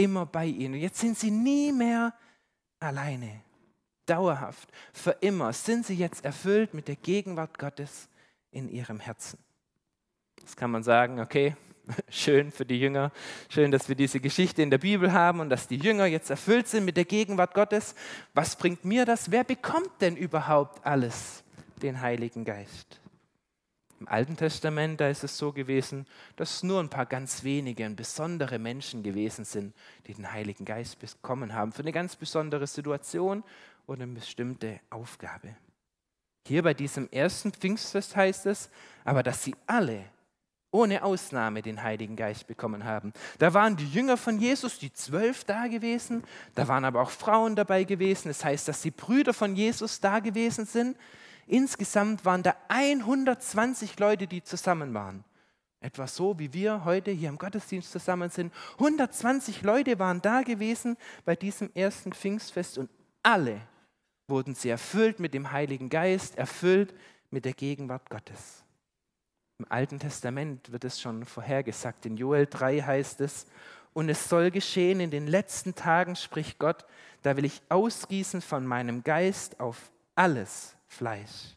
immer 0.00 0.24
bei 0.26 0.46
ihnen. 0.46 0.74
Jetzt 0.74 0.98
sind 0.98 1.18
sie 1.18 1.30
nie 1.30 1.72
mehr 1.72 2.14
alleine. 2.78 3.42
Dauerhaft, 4.06 4.68
für 4.92 5.10
immer 5.20 5.52
sind 5.52 5.86
sie 5.86 5.94
jetzt 5.94 6.24
erfüllt 6.24 6.74
mit 6.74 6.88
der 6.88 6.96
Gegenwart 6.96 7.58
Gottes 7.58 8.08
in 8.50 8.68
ihrem 8.68 8.98
Herzen. 8.98 9.38
Das 10.40 10.56
kann 10.56 10.70
man 10.70 10.82
sagen, 10.82 11.20
okay, 11.20 11.54
schön 12.08 12.50
für 12.50 12.64
die 12.64 12.80
Jünger, 12.80 13.12
schön, 13.50 13.70
dass 13.70 13.88
wir 13.88 13.94
diese 13.94 14.20
Geschichte 14.20 14.62
in 14.62 14.70
der 14.70 14.78
Bibel 14.78 15.12
haben 15.12 15.38
und 15.38 15.50
dass 15.50 15.68
die 15.68 15.76
Jünger 15.76 16.06
jetzt 16.06 16.30
erfüllt 16.30 16.66
sind 16.66 16.86
mit 16.86 16.96
der 16.96 17.04
Gegenwart 17.04 17.54
Gottes. 17.54 17.94
Was 18.32 18.56
bringt 18.56 18.84
mir 18.84 19.04
das? 19.04 19.30
Wer 19.30 19.44
bekommt 19.44 19.90
denn 20.00 20.16
überhaupt 20.16 20.84
alles? 20.84 21.44
Den 21.82 22.00
Heiligen 22.00 22.44
Geist. 22.44 23.00
Im 24.00 24.08
Alten 24.08 24.36
Testament, 24.36 24.98
da 24.98 25.08
ist 25.08 25.24
es 25.24 25.36
so 25.36 25.52
gewesen, 25.52 26.06
dass 26.36 26.62
nur 26.62 26.80
ein 26.80 26.88
paar 26.88 27.04
ganz 27.04 27.44
wenige 27.44 27.84
und 27.84 27.96
besondere 27.96 28.58
Menschen 28.58 29.02
gewesen 29.02 29.44
sind, 29.44 29.74
die 30.06 30.14
den 30.14 30.32
Heiligen 30.32 30.64
Geist 30.64 30.98
bekommen 30.98 31.54
haben 31.54 31.70
für 31.70 31.82
eine 31.82 31.92
ganz 31.92 32.16
besondere 32.16 32.66
Situation 32.66 33.44
oder 33.86 34.04
eine 34.04 34.14
bestimmte 34.14 34.80
Aufgabe. 34.88 35.54
Hier 36.48 36.62
bei 36.62 36.72
diesem 36.72 37.10
ersten 37.10 37.52
Pfingstfest 37.52 38.16
heißt 38.16 38.46
es, 38.46 38.70
aber 39.04 39.22
dass 39.22 39.44
sie 39.44 39.54
alle 39.66 40.04
ohne 40.70 41.02
Ausnahme 41.02 41.60
den 41.60 41.82
Heiligen 41.82 42.16
Geist 42.16 42.46
bekommen 42.46 42.84
haben. 42.84 43.12
Da 43.38 43.52
waren 43.52 43.76
die 43.76 43.88
Jünger 43.88 44.16
von 44.16 44.38
Jesus, 44.38 44.78
die 44.78 44.92
zwölf 44.92 45.44
da 45.44 45.66
gewesen, 45.66 46.24
da 46.54 46.68
waren 46.68 46.84
aber 46.84 47.02
auch 47.02 47.10
Frauen 47.10 47.56
dabei 47.56 47.84
gewesen. 47.84 48.28
Das 48.28 48.44
heißt, 48.44 48.68
dass 48.68 48.80
die 48.80 48.92
Brüder 48.92 49.34
von 49.34 49.56
Jesus 49.56 50.00
da 50.00 50.20
gewesen 50.20 50.64
sind. 50.64 50.96
Insgesamt 51.46 52.24
waren 52.24 52.42
da 52.42 52.54
120 52.68 53.98
Leute, 53.98 54.26
die 54.26 54.42
zusammen 54.42 54.94
waren. 54.94 55.24
Etwa 55.80 56.06
so, 56.06 56.38
wie 56.38 56.52
wir 56.52 56.84
heute 56.84 57.10
hier 57.10 57.30
im 57.30 57.38
Gottesdienst 57.38 57.90
zusammen 57.90 58.28
sind. 58.28 58.52
120 58.74 59.62
Leute 59.62 59.98
waren 59.98 60.20
da 60.20 60.42
gewesen 60.42 60.96
bei 61.24 61.34
diesem 61.34 61.70
ersten 61.74 62.12
Pfingstfest 62.12 62.76
und 62.78 62.90
alle 63.22 63.60
wurden 64.28 64.54
sie 64.54 64.68
erfüllt 64.68 65.18
mit 65.20 65.32
dem 65.32 65.50
Heiligen 65.52 65.88
Geist, 65.88 66.36
erfüllt 66.36 66.94
mit 67.30 67.44
der 67.44 67.54
Gegenwart 67.54 68.10
Gottes. 68.10 68.62
Im 69.58 69.66
Alten 69.68 69.98
Testament 69.98 70.70
wird 70.70 70.84
es 70.84 71.00
schon 71.00 71.24
vorhergesagt. 71.24 72.06
In 72.06 72.16
Joel 72.16 72.46
3 72.46 72.80
heißt 72.80 73.20
es, 73.20 73.46
und 73.92 74.08
es 74.08 74.28
soll 74.28 74.50
geschehen 74.50 75.00
in 75.00 75.10
den 75.10 75.26
letzten 75.26 75.74
Tagen, 75.74 76.14
spricht 76.14 76.58
Gott, 76.58 76.86
da 77.22 77.36
will 77.36 77.44
ich 77.44 77.60
ausgießen 77.68 78.40
von 78.40 78.64
meinem 78.64 79.02
Geist 79.02 79.58
auf 79.58 79.90
alles 80.14 80.76
Fleisch. 80.90 81.54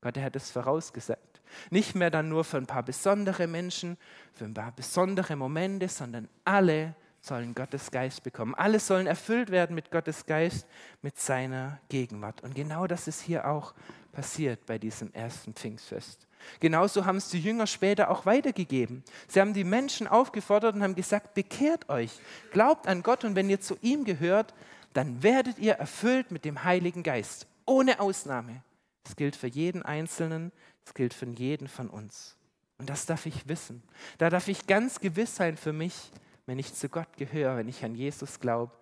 Gott, 0.00 0.16
er 0.16 0.24
hat 0.24 0.36
es 0.36 0.50
vorausgesagt. 0.50 1.42
Nicht 1.70 1.94
mehr 1.94 2.10
dann 2.10 2.28
nur 2.28 2.44
für 2.44 2.58
ein 2.58 2.66
paar 2.66 2.84
besondere 2.84 3.46
Menschen, 3.46 3.98
für 4.32 4.44
ein 4.44 4.54
paar 4.54 4.72
besondere 4.72 5.34
Momente, 5.36 5.88
sondern 5.88 6.28
alle 6.44 6.94
sollen 7.20 7.54
Gottes 7.56 7.90
Geist 7.90 8.22
bekommen. 8.22 8.54
Alle 8.54 8.78
sollen 8.78 9.08
erfüllt 9.08 9.50
werden 9.50 9.74
mit 9.74 9.90
Gottes 9.90 10.26
Geist, 10.26 10.66
mit 11.02 11.18
seiner 11.18 11.80
Gegenwart. 11.88 12.42
Und 12.44 12.54
genau 12.54 12.86
das 12.86 13.08
ist 13.08 13.20
hier 13.20 13.48
auch 13.48 13.74
passiert 14.12 14.64
bei 14.64 14.78
diesem 14.78 15.12
ersten 15.12 15.52
Pfingstfest. 15.52 16.28
Genauso 16.60 17.04
haben 17.04 17.16
es 17.16 17.28
die 17.30 17.40
Jünger 17.40 17.66
später 17.66 18.10
auch 18.10 18.26
weitergegeben. 18.26 19.02
Sie 19.26 19.40
haben 19.40 19.54
die 19.54 19.64
Menschen 19.64 20.06
aufgefordert 20.06 20.76
und 20.76 20.84
haben 20.84 20.94
gesagt, 20.94 21.34
bekehrt 21.34 21.88
euch, 21.88 22.12
glaubt 22.52 22.86
an 22.86 23.02
Gott 23.02 23.24
und 23.24 23.34
wenn 23.34 23.50
ihr 23.50 23.60
zu 23.60 23.76
ihm 23.82 24.04
gehört, 24.04 24.54
dann 24.92 25.24
werdet 25.24 25.58
ihr 25.58 25.74
erfüllt 25.74 26.30
mit 26.30 26.44
dem 26.44 26.62
Heiligen 26.62 27.02
Geist 27.02 27.48
ohne 27.66 28.00
Ausnahme. 28.00 28.62
Das 29.04 29.16
gilt 29.16 29.36
für 29.36 29.46
jeden 29.46 29.82
Einzelnen, 29.82 30.52
das 30.84 30.94
gilt 30.94 31.14
für 31.14 31.26
jeden 31.26 31.68
von 31.68 31.88
uns. 31.88 32.36
Und 32.78 32.90
das 32.90 33.06
darf 33.06 33.26
ich 33.26 33.48
wissen. 33.48 33.82
Da 34.18 34.30
darf 34.30 34.48
ich 34.48 34.66
ganz 34.66 35.00
gewiss 35.00 35.36
sein 35.36 35.56
für 35.56 35.72
mich, 35.72 36.10
wenn 36.46 36.58
ich 36.58 36.74
zu 36.74 36.88
Gott 36.88 37.16
gehöre, 37.16 37.56
wenn 37.56 37.68
ich 37.68 37.84
an 37.84 37.94
Jesus 37.94 38.40
glaube, 38.40 38.72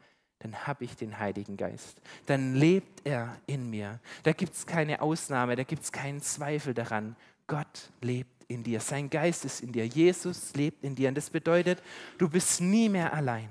dann 0.40 0.66
habe 0.66 0.84
ich 0.84 0.96
den 0.96 1.18
Heiligen 1.18 1.56
Geist. 1.56 2.00
Dann 2.26 2.54
lebt 2.54 3.06
er 3.06 3.36
in 3.46 3.70
mir. 3.70 4.00
Da 4.24 4.32
gibt 4.32 4.54
es 4.54 4.66
keine 4.66 5.00
Ausnahme, 5.00 5.56
da 5.56 5.62
gibt 5.62 5.84
es 5.84 5.92
keinen 5.92 6.20
Zweifel 6.20 6.74
daran. 6.74 7.16
Gott 7.46 7.90
lebt 8.00 8.44
in 8.48 8.62
dir. 8.62 8.80
Sein 8.80 9.08
Geist 9.08 9.44
ist 9.44 9.62
in 9.62 9.72
dir. 9.72 9.86
Jesus 9.86 10.54
lebt 10.54 10.84
in 10.84 10.94
dir. 10.94 11.08
Und 11.08 11.14
das 11.14 11.30
bedeutet, 11.30 11.82
du 12.18 12.28
bist 12.28 12.60
nie 12.60 12.88
mehr 12.88 13.12
allein. 13.12 13.48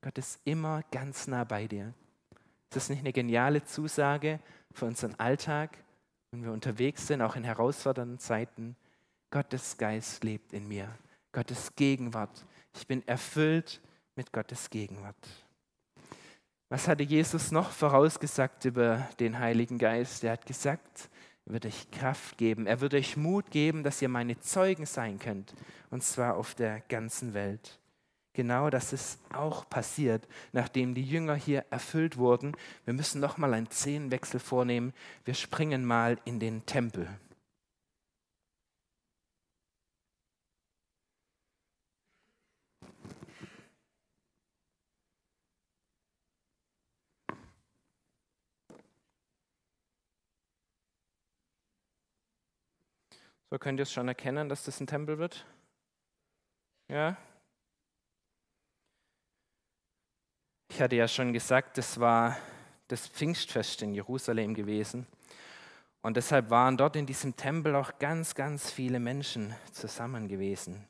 Gott 0.00 0.16
ist 0.18 0.40
immer 0.44 0.82
ganz 0.90 1.26
nah 1.26 1.44
bei 1.44 1.66
dir. 1.66 1.92
Ist 2.70 2.76
das 2.76 2.88
nicht 2.88 3.00
eine 3.00 3.12
geniale 3.12 3.64
Zusage 3.64 4.40
für 4.76 4.86
unseren 4.86 5.14
Alltag, 5.16 5.78
wenn 6.30 6.44
wir 6.44 6.52
unterwegs 6.52 7.06
sind, 7.06 7.22
auch 7.22 7.36
in 7.36 7.44
herausfordernden 7.44 8.18
Zeiten. 8.18 8.76
Gottes 9.30 9.76
Geist 9.76 10.24
lebt 10.24 10.52
in 10.52 10.68
mir. 10.68 10.88
Gottes 11.32 11.74
Gegenwart. 11.76 12.44
Ich 12.74 12.86
bin 12.86 13.06
erfüllt 13.06 13.80
mit 14.16 14.32
Gottes 14.32 14.70
Gegenwart. 14.70 15.16
Was 16.68 16.88
hatte 16.88 17.02
Jesus 17.02 17.50
noch 17.50 17.70
vorausgesagt 17.70 18.64
über 18.64 19.06
den 19.20 19.38
Heiligen 19.38 19.78
Geist? 19.78 20.24
Er 20.24 20.32
hat 20.32 20.46
gesagt, 20.46 21.10
er 21.44 21.52
wird 21.52 21.66
euch 21.66 21.90
Kraft 21.90 22.38
geben, 22.38 22.66
er 22.66 22.80
wird 22.80 22.94
euch 22.94 23.16
Mut 23.16 23.50
geben, 23.50 23.82
dass 23.82 24.00
ihr 24.00 24.08
meine 24.08 24.38
Zeugen 24.38 24.86
sein 24.86 25.18
könnt, 25.18 25.54
und 25.90 26.02
zwar 26.02 26.36
auf 26.36 26.54
der 26.54 26.80
ganzen 26.80 27.34
Welt. 27.34 27.78
Genau 28.34 28.70
das 28.70 28.94
ist 28.94 29.20
auch 29.32 29.68
passiert, 29.68 30.26
nachdem 30.52 30.94
die 30.94 31.04
Jünger 31.04 31.34
hier 31.34 31.66
erfüllt 31.70 32.16
wurden. 32.16 32.56
Wir 32.86 32.94
müssen 32.94 33.20
noch 33.20 33.36
mal 33.36 33.52
einen 33.52 33.70
Szenenwechsel 33.70 34.40
vornehmen. 34.40 34.94
Wir 35.24 35.34
springen 35.34 35.84
mal 35.84 36.18
in 36.24 36.40
den 36.40 36.64
Tempel. 36.64 37.08
So 53.50 53.58
könnt 53.58 53.78
ihr 53.78 53.82
es 53.82 53.92
schon 53.92 54.08
erkennen, 54.08 54.48
dass 54.48 54.64
das 54.64 54.80
ein 54.80 54.86
Tempel 54.86 55.18
wird? 55.18 55.44
Ja? 56.88 57.18
Ich 60.74 60.80
hatte 60.80 60.96
ja 60.96 61.06
schon 61.06 61.34
gesagt, 61.34 61.76
das 61.76 62.00
war 62.00 62.38
das 62.88 63.06
Pfingstfest 63.06 63.82
in 63.82 63.92
Jerusalem 63.92 64.54
gewesen. 64.54 65.06
Und 66.00 66.16
deshalb 66.16 66.48
waren 66.48 66.78
dort 66.78 66.96
in 66.96 67.04
diesem 67.04 67.36
Tempel 67.36 67.76
auch 67.76 67.98
ganz, 67.98 68.34
ganz 68.34 68.70
viele 68.70 68.98
Menschen 68.98 69.54
zusammen 69.72 70.28
gewesen. 70.28 70.88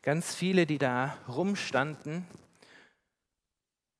Ganz 0.00 0.34
viele, 0.34 0.64
die 0.64 0.78
da 0.78 1.18
rumstanden 1.28 2.26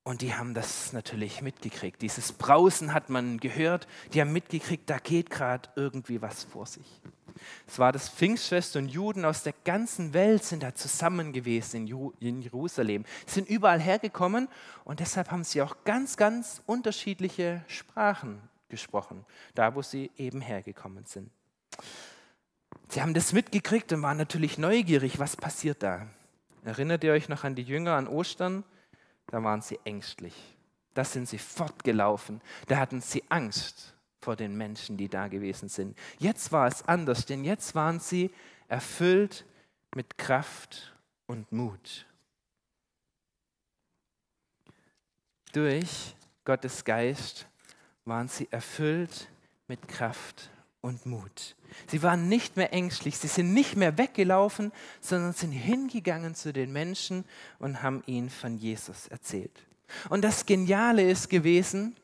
und 0.02 0.22
die 0.22 0.32
haben 0.32 0.54
das 0.54 0.94
natürlich 0.94 1.42
mitgekriegt. 1.42 2.00
Dieses 2.00 2.32
Brausen 2.32 2.94
hat 2.94 3.10
man 3.10 3.36
gehört. 3.38 3.86
Die 4.14 4.22
haben 4.22 4.32
mitgekriegt, 4.32 4.88
da 4.88 4.96
geht 4.98 5.28
gerade 5.28 5.68
irgendwie 5.76 6.22
was 6.22 6.44
vor 6.44 6.64
sich. 6.64 7.02
Es 7.66 7.78
war 7.78 7.92
das 7.92 8.08
Pfingstfest 8.08 8.76
und 8.76 8.88
Juden 8.88 9.24
aus 9.24 9.42
der 9.42 9.54
ganzen 9.64 10.12
Welt 10.14 10.44
sind 10.44 10.62
da 10.62 10.74
zusammen 10.74 11.32
gewesen 11.32 11.86
in, 12.20 12.42
Jerusalem. 12.42 13.04
Sie 13.26 13.34
sind 13.34 13.48
überall 13.48 13.80
hergekommen 13.80 14.48
und 14.84 15.00
deshalb 15.00 15.30
haben 15.30 15.44
sie 15.44 15.62
auch 15.62 15.76
ganz, 15.84 16.16
ganz 16.16 16.62
unterschiedliche 16.66 17.64
Sprachen 17.66 18.40
gesprochen, 18.68 19.24
da 19.54 19.74
wo 19.74 19.82
sie 19.82 20.10
eben 20.16 20.40
hergekommen 20.40 21.04
sind. 21.06 21.30
Sie 22.88 23.02
haben 23.02 23.14
das 23.14 23.32
mitgekriegt 23.32 23.92
und 23.92 24.02
waren 24.02 24.16
natürlich 24.16 24.58
neugierig, 24.58 25.18
was 25.18 25.36
passiert 25.36 25.82
da. 25.82 26.06
Erinnert 26.64 27.04
ihr 27.04 27.12
euch 27.12 27.28
noch 27.28 27.44
an 27.44 27.54
die 27.54 27.62
Jünger 27.62 27.94
an 27.94 28.08
Ostern? 28.08 28.64
da 29.30 29.42
waren 29.42 29.60
sie 29.60 29.78
ängstlich. 29.84 30.34
Da 30.94 31.04
sind 31.04 31.28
sie 31.28 31.38
fortgelaufen. 31.38 32.40
Da 32.66 32.78
hatten 32.78 33.00
sie 33.00 33.22
Angst 33.28 33.94
vor 34.20 34.36
den 34.36 34.56
Menschen, 34.56 34.96
die 34.96 35.08
da 35.08 35.28
gewesen 35.28 35.68
sind. 35.68 35.96
Jetzt 36.18 36.52
war 36.52 36.66
es 36.66 36.86
anders, 36.86 37.26
denn 37.26 37.44
jetzt 37.44 37.74
waren 37.74 38.00
sie 38.00 38.30
erfüllt 38.68 39.44
mit 39.94 40.18
Kraft 40.18 40.94
und 41.26 41.50
Mut. 41.52 42.06
Durch 45.52 46.14
Gottes 46.44 46.84
Geist 46.84 47.46
waren 48.04 48.28
sie 48.28 48.48
erfüllt 48.50 49.28
mit 49.66 49.86
Kraft 49.88 50.50
und 50.80 51.04
Mut. 51.06 51.56
Sie 51.86 52.02
waren 52.02 52.28
nicht 52.28 52.56
mehr 52.56 52.72
ängstlich, 52.72 53.18
sie 53.18 53.28
sind 53.28 53.52
nicht 53.52 53.76
mehr 53.76 53.98
weggelaufen, 53.98 54.72
sondern 55.00 55.32
sind 55.32 55.52
hingegangen 55.52 56.34
zu 56.34 56.52
den 56.52 56.72
Menschen 56.72 57.24
und 57.58 57.82
haben 57.82 58.02
ihnen 58.06 58.30
von 58.30 58.56
Jesus 58.56 59.08
erzählt. 59.08 59.66
Und 60.08 60.22
das 60.22 60.46
Geniale 60.46 61.08
ist 61.08 61.28
gewesen, 61.28 61.96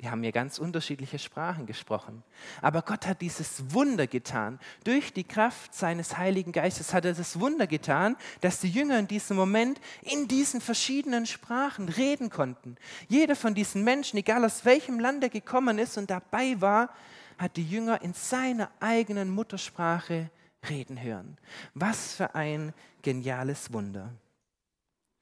die 0.00 0.08
haben 0.08 0.24
ja 0.24 0.30
ganz 0.30 0.58
unterschiedliche 0.58 1.18
Sprachen 1.18 1.66
gesprochen. 1.66 2.22
Aber 2.62 2.80
Gott 2.80 3.06
hat 3.06 3.20
dieses 3.20 3.74
Wunder 3.74 4.06
getan. 4.06 4.58
Durch 4.84 5.12
die 5.12 5.24
Kraft 5.24 5.74
seines 5.74 6.16
Heiligen 6.16 6.52
Geistes 6.52 6.94
hat 6.94 7.04
er 7.04 7.12
das 7.12 7.38
Wunder 7.38 7.66
getan, 7.66 8.16
dass 8.40 8.60
die 8.60 8.70
Jünger 8.70 8.98
in 8.98 9.08
diesem 9.08 9.36
Moment 9.36 9.78
in 10.00 10.26
diesen 10.26 10.62
verschiedenen 10.62 11.26
Sprachen 11.26 11.88
reden 11.90 12.30
konnten. 12.30 12.76
Jeder 13.08 13.36
von 13.36 13.54
diesen 13.54 13.84
Menschen, 13.84 14.16
egal 14.16 14.42
aus 14.44 14.64
welchem 14.64 14.98
Land 14.98 15.22
er 15.22 15.30
gekommen 15.30 15.78
ist 15.78 15.98
und 15.98 16.08
dabei 16.08 16.58
war, 16.60 16.88
hat 17.36 17.56
die 17.56 17.68
Jünger 17.68 18.00
in 18.00 18.14
seiner 18.14 18.70
eigenen 18.80 19.28
Muttersprache 19.30 20.30
reden 20.68 21.02
hören. 21.02 21.36
Was 21.74 22.14
für 22.14 22.34
ein 22.34 22.72
geniales 23.02 23.72
Wunder. 23.72 24.10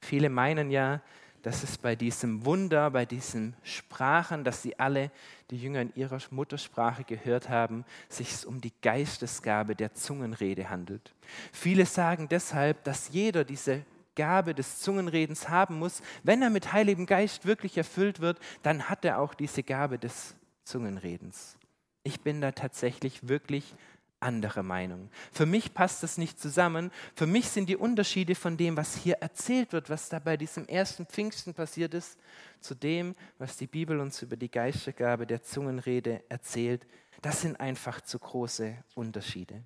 Viele 0.03 0.29
meinen 0.29 0.71
ja, 0.71 1.01
dass 1.43 1.63
es 1.63 1.79
bei 1.79 1.97
diesem 1.97 2.45
Wunder, 2.45 2.91
bei 2.91 3.07
diesen 3.07 3.55
Sprachen, 3.63 4.45
dass 4.45 4.63
sie 4.63 4.79
alle 4.79 5.11
die 5.51 5.57
Jünger 5.57 5.83
in 5.83 5.95
ihrer 5.95 6.19
Muttersprache 6.31 7.05
gehört 7.05 7.49
haben, 7.49 7.85
sich 8.09 8.47
um 8.47 8.61
die 8.61 8.73
Geistesgabe 8.83 9.75
der 9.75 9.95
Zungenrede 9.95 10.69
handelt. 10.71 11.15
Viele 11.53 11.87
sagen 11.87 12.29
deshalb, 12.29 12.85
dass 12.85 13.11
jeder 13.11 13.45
diese 13.45 13.85
Gabe 14.15 14.53
des 14.53 14.81
Zungenredens 14.81 15.49
haben 15.49 15.79
muss. 15.79 16.03
Wenn 16.25 16.43
er 16.43 16.51
mit 16.51 16.73
Heiligem 16.73 17.07
Geist 17.07 17.47
wirklich 17.47 17.79
erfüllt 17.79 18.21
wird, 18.21 18.39
dann 18.63 18.89
hat 18.89 19.05
er 19.05 19.21
auch 19.21 19.33
diese 19.33 19.63
Gabe 19.63 19.99
des 19.99 20.35
Zungenredens. 20.65 21.57
Ich 22.03 22.21
bin 22.21 22.41
da 22.41 22.53
tatsächlich 22.53 23.29
wirklich 23.29 23.75
anderer 24.21 24.63
Meinung. 24.63 25.11
Für 25.33 25.47
mich 25.47 25.75
passt 25.75 26.03
das 26.03 26.19
nicht 26.19 26.41
zusammen. 26.41 26.91
Für 27.15 27.27
mich 27.27 27.49
sind 27.49 27.69
die 27.69 27.77
Unterschiede 27.77 28.35
von 28.35 28.57
dem, 28.57 28.77
was 28.77 28.97
hier 28.97 29.17
erzählt 29.17 29.73
wird, 29.73 29.91
was 29.91 30.09
da 30.09 30.19
bei 30.19 30.37
diesem 30.37 30.67
ersten 30.67 31.07
Pfingsten 31.07 31.55
passiert 31.55 31.95
ist, 31.95 32.19
zu 32.61 32.75
dem, 32.75 33.15
was 33.39 33.57
die 33.57 33.67
Bibel 33.67 34.01
uns 34.01 34.23
über 34.23 34.37
die 34.37 34.51
Geistergabe 34.51 35.27
der 35.27 35.43
Zungenrede 35.43 36.23
erzählt, 36.29 36.87
das 37.23 37.41
sind 37.41 37.59
einfach 37.59 38.01
zu 38.01 38.19
große 38.19 38.77
Unterschiede. 38.95 39.63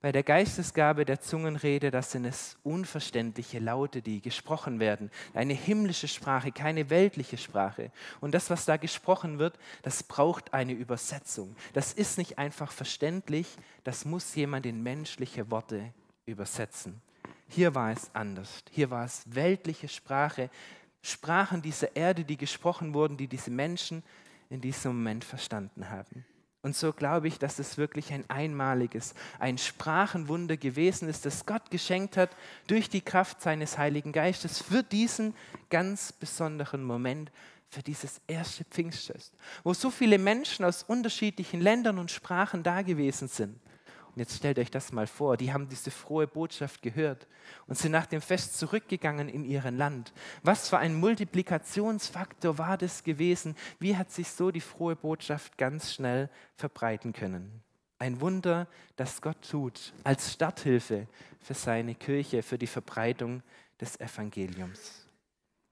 Bei 0.00 0.12
der 0.12 0.22
Geistesgabe 0.22 1.04
der 1.04 1.20
Zungenrede, 1.20 1.90
das 1.90 2.12
sind 2.12 2.24
es 2.24 2.56
unverständliche 2.62 3.58
Laute, 3.58 4.00
die 4.00 4.20
gesprochen 4.20 4.78
werden. 4.78 5.10
Eine 5.34 5.54
himmlische 5.54 6.06
Sprache, 6.06 6.52
keine 6.52 6.88
weltliche 6.88 7.36
Sprache. 7.36 7.90
Und 8.20 8.32
das, 8.32 8.48
was 8.48 8.64
da 8.64 8.76
gesprochen 8.76 9.40
wird, 9.40 9.58
das 9.82 10.04
braucht 10.04 10.54
eine 10.54 10.72
Übersetzung. 10.72 11.56
Das 11.72 11.92
ist 11.92 12.16
nicht 12.16 12.38
einfach 12.38 12.70
verständlich, 12.70 13.48
das 13.82 14.04
muss 14.04 14.36
jemand 14.36 14.66
in 14.66 14.84
menschliche 14.84 15.50
Worte 15.50 15.92
übersetzen. 16.26 17.02
Hier 17.48 17.74
war 17.74 17.90
es 17.90 18.14
anders. 18.14 18.62
Hier 18.70 18.90
war 18.90 19.04
es 19.04 19.24
weltliche 19.26 19.88
Sprache, 19.88 20.48
Sprachen 21.02 21.60
dieser 21.60 21.96
Erde, 21.96 22.24
die 22.24 22.36
gesprochen 22.36 22.94
wurden, 22.94 23.16
die 23.16 23.26
diese 23.26 23.50
Menschen 23.50 24.04
in 24.48 24.60
diesem 24.60 24.92
Moment 24.96 25.24
verstanden 25.24 25.90
haben. 25.90 26.24
Und 26.62 26.74
so 26.74 26.92
glaube 26.92 27.28
ich, 27.28 27.38
dass 27.38 27.58
es 27.58 27.78
wirklich 27.78 28.12
ein 28.12 28.28
einmaliges, 28.28 29.14
ein 29.38 29.58
Sprachenwunder 29.58 30.56
gewesen 30.56 31.08
ist, 31.08 31.24
das 31.24 31.46
Gott 31.46 31.70
geschenkt 31.70 32.16
hat 32.16 32.30
durch 32.66 32.90
die 32.90 33.00
Kraft 33.00 33.40
seines 33.40 33.78
Heiligen 33.78 34.12
Geistes 34.12 34.60
für 34.60 34.82
diesen 34.82 35.34
ganz 35.70 36.12
besonderen 36.12 36.82
Moment, 36.82 37.30
für 37.70 37.82
dieses 37.82 38.20
erste 38.26 38.64
Pfingstfest, 38.64 39.32
wo 39.62 39.72
so 39.72 39.90
viele 39.90 40.18
Menschen 40.18 40.64
aus 40.64 40.82
unterschiedlichen 40.82 41.60
Ländern 41.60 41.98
und 41.98 42.10
Sprachen 42.10 42.62
da 42.62 42.82
gewesen 42.82 43.28
sind. 43.28 43.60
Und 44.18 44.22
jetzt 44.22 44.34
stellt 44.34 44.58
euch 44.58 44.72
das 44.72 44.90
mal 44.90 45.06
vor, 45.06 45.36
die 45.36 45.52
haben 45.52 45.68
diese 45.68 45.92
frohe 45.92 46.26
Botschaft 46.26 46.82
gehört 46.82 47.28
und 47.68 47.78
sind 47.78 47.92
nach 47.92 48.06
dem 48.06 48.20
Fest 48.20 48.58
zurückgegangen 48.58 49.28
in 49.28 49.44
ihren 49.44 49.76
Land. 49.76 50.12
Was 50.42 50.68
für 50.68 50.78
ein 50.78 50.98
Multiplikationsfaktor 50.98 52.58
war 52.58 52.76
das 52.76 53.04
gewesen? 53.04 53.54
Wie 53.78 53.96
hat 53.96 54.10
sich 54.10 54.28
so 54.28 54.50
die 54.50 54.60
frohe 54.60 54.96
Botschaft 54.96 55.56
ganz 55.56 55.94
schnell 55.94 56.30
verbreiten 56.56 57.12
können? 57.12 57.62
Ein 58.00 58.20
Wunder, 58.20 58.66
das 58.96 59.22
Gott 59.22 59.36
tut 59.48 59.92
als 60.02 60.32
Starthilfe 60.32 61.06
für 61.40 61.54
seine 61.54 61.94
Kirche, 61.94 62.42
für 62.42 62.58
die 62.58 62.66
Verbreitung 62.66 63.44
des 63.80 64.00
Evangeliums. 64.00 65.06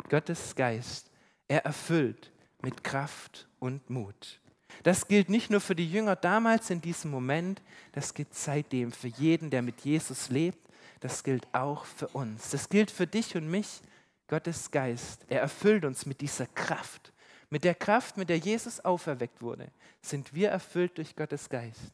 Gottes 0.09 0.54
Geist, 0.54 1.11
er 1.48 1.64
erfüllt 1.64 2.30
mit 2.62 2.85
Kraft 2.85 3.48
und 3.59 3.90
Mut. 3.90 4.40
Das 4.82 5.08
gilt 5.08 5.28
nicht 5.28 5.50
nur 5.50 5.60
für 5.60 5.74
die 5.74 5.90
Jünger 5.90 6.16
damals 6.16 6.70
in 6.70 6.80
diesem 6.80 7.10
Moment, 7.10 7.62
das 7.92 8.14
gilt 8.14 8.34
seitdem 8.34 8.92
für 8.92 9.08
jeden, 9.08 9.50
der 9.50 9.62
mit 9.62 9.80
Jesus 9.80 10.28
lebt. 10.30 10.58
Das 11.00 11.22
gilt 11.22 11.46
auch 11.52 11.84
für 11.84 12.08
uns. 12.08 12.50
Das 12.50 12.68
gilt 12.68 12.90
für 12.90 13.06
dich 13.06 13.36
und 13.36 13.48
mich. 13.48 13.80
Gottes 14.28 14.70
Geist, 14.70 15.24
er 15.28 15.40
erfüllt 15.40 15.84
uns 15.84 16.04
mit 16.04 16.20
dieser 16.20 16.46
Kraft. 16.46 17.12
Mit 17.48 17.62
der 17.62 17.76
Kraft, 17.76 18.16
mit 18.16 18.28
der 18.28 18.38
Jesus 18.38 18.80
auferweckt 18.80 19.40
wurde, 19.40 19.70
sind 20.02 20.34
wir 20.34 20.48
erfüllt 20.48 20.98
durch 20.98 21.14
Gottes 21.14 21.48
Geist 21.48 21.92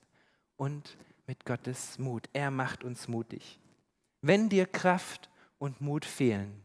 und 0.57 0.97
mit 1.27 1.45
Gottes 1.45 1.99
Mut. 1.99 2.29
Er 2.33 2.51
macht 2.51 2.85
uns 2.85 3.07
mutig. 3.07 3.59
Wenn 4.23 4.49
dir 4.49 4.67
Kraft 4.67 5.29
und 5.59 5.81
Mut 5.81 6.05
fehlen, 6.05 6.63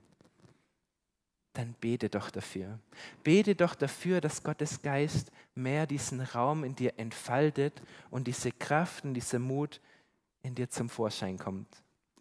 dann 1.57 1.73
bete 1.81 2.07
doch 2.07 2.29
dafür. 2.29 2.79
Bete 3.23 3.55
doch 3.55 3.73
dafür, 3.73 4.21
dass 4.21 4.43
Gottes 4.43 4.83
Geist 4.83 5.31
mehr 5.55 5.87
diesen 5.87 6.21
Raum 6.21 6.63
in 6.63 6.75
dir 6.75 6.93
entfaltet 6.97 7.81
und 8.11 8.27
diese 8.27 8.51
Kraft 8.51 9.05
und 9.05 9.15
dieser 9.15 9.39
Mut 9.39 9.81
in 10.43 10.53
dir 10.53 10.69
zum 10.69 10.87
Vorschein 10.87 11.39
kommt. 11.39 11.67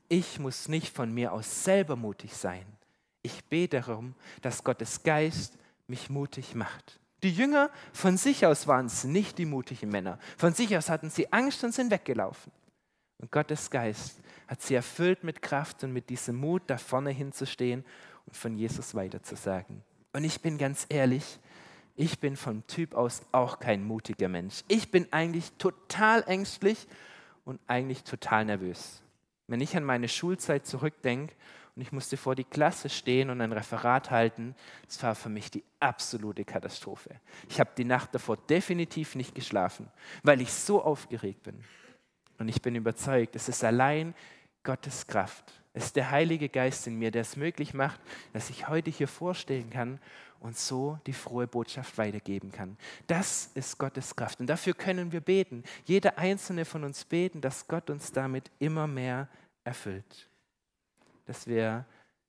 Ich 0.08 0.38
muss 0.38 0.68
nicht 0.68 0.94
von 0.94 1.12
mir 1.12 1.32
aus 1.32 1.64
selber 1.64 1.96
mutig 1.96 2.32
sein. 2.32 2.64
Ich 3.20 3.44
bete 3.44 3.80
darum, 3.80 4.14
dass 4.40 4.64
Gottes 4.64 5.02
Geist 5.02 5.58
mich 5.86 6.08
mutig 6.08 6.54
macht. 6.54 6.98
Die 7.22 7.32
Jünger 7.32 7.70
von 7.92 8.16
sich 8.16 8.46
aus 8.46 8.66
waren 8.66 8.86
es 8.86 9.04
nicht 9.04 9.36
die 9.36 9.44
mutigen 9.44 9.90
Männer. 9.90 10.18
Von 10.38 10.54
sich 10.54 10.74
aus 10.78 10.88
hatten 10.88 11.10
sie 11.10 11.30
Angst 11.30 11.62
und 11.62 11.74
sind 11.74 11.90
weggelaufen. 11.90 12.52
Und 13.18 13.30
Gottes 13.30 13.70
Geist 13.70 14.20
hat 14.48 14.62
sie 14.62 14.74
erfüllt 14.74 15.24
mit 15.24 15.42
Kraft 15.42 15.84
und 15.84 15.92
mit 15.92 16.08
diesem 16.08 16.36
Mut, 16.36 16.62
da 16.68 16.78
vorne 16.78 17.10
hinzustehen 17.10 17.84
und 18.26 18.36
von 18.36 18.56
Jesus 18.56 18.94
weiterzusagen. 18.94 19.82
Und 20.12 20.24
ich 20.24 20.40
bin 20.40 20.58
ganz 20.58 20.86
ehrlich, 20.88 21.38
ich 21.94 22.18
bin 22.18 22.36
vom 22.36 22.66
Typ 22.66 22.94
aus 22.94 23.22
auch 23.32 23.58
kein 23.58 23.84
mutiger 23.84 24.28
Mensch. 24.28 24.62
Ich 24.68 24.90
bin 24.90 25.12
eigentlich 25.12 25.52
total 25.52 26.22
ängstlich 26.26 26.86
und 27.44 27.60
eigentlich 27.66 28.04
total 28.04 28.44
nervös. 28.44 29.02
Wenn 29.46 29.60
ich 29.60 29.76
an 29.76 29.84
meine 29.84 30.08
Schulzeit 30.08 30.66
zurückdenke 30.66 31.34
und 31.76 31.82
ich 31.82 31.92
musste 31.92 32.16
vor 32.16 32.34
die 32.34 32.44
Klasse 32.44 32.88
stehen 32.88 33.28
und 33.28 33.42
ein 33.42 33.52
Referat 33.52 34.10
halten. 34.10 34.54
Das 34.86 35.02
war 35.02 35.14
für 35.14 35.28
mich 35.28 35.50
die 35.50 35.62
absolute 35.78 36.44
Katastrophe. 36.44 37.20
Ich 37.50 37.60
habe 37.60 37.70
die 37.76 37.84
Nacht 37.84 38.14
davor 38.14 38.38
definitiv 38.38 39.14
nicht 39.14 39.34
geschlafen, 39.34 39.88
weil 40.22 40.40
ich 40.40 40.52
so 40.52 40.82
aufgeregt 40.82 41.42
bin. 41.42 41.62
Und 42.38 42.48
ich 42.48 42.62
bin 42.62 42.74
überzeugt, 42.74 43.36
es 43.36 43.50
ist 43.50 43.62
allein 43.62 44.14
Gottes 44.62 45.06
Kraft. 45.06 45.52
Es 45.76 45.86
ist 45.86 45.96
der 45.96 46.10
Heilige 46.10 46.48
Geist 46.48 46.86
in 46.86 46.98
mir, 46.98 47.10
der 47.10 47.22
es 47.22 47.36
möglich 47.36 47.74
macht, 47.74 48.00
dass 48.32 48.50
ich 48.50 48.68
heute 48.68 48.90
hier 48.90 49.08
vorstellen 49.08 49.70
kann 49.70 50.00
und 50.40 50.56
so 50.56 50.98
die 51.06 51.12
frohe 51.12 51.46
Botschaft 51.46 51.98
weitergeben 51.98 52.50
kann. 52.50 52.76
Das 53.06 53.50
ist 53.54 53.78
Gottes 53.78 54.16
Kraft. 54.16 54.40
Und 54.40 54.46
dafür 54.46 54.74
können 54.74 55.12
wir 55.12 55.20
beten. 55.20 55.62
Jeder 55.84 56.18
einzelne 56.18 56.64
von 56.64 56.82
uns 56.82 57.04
beten, 57.04 57.40
dass 57.40 57.68
Gott 57.68 57.90
uns 57.90 58.10
damit 58.10 58.50
immer 58.58 58.86
mehr 58.86 59.28
erfüllt 59.64 60.28
dass 61.26 61.46
wir 61.46 61.84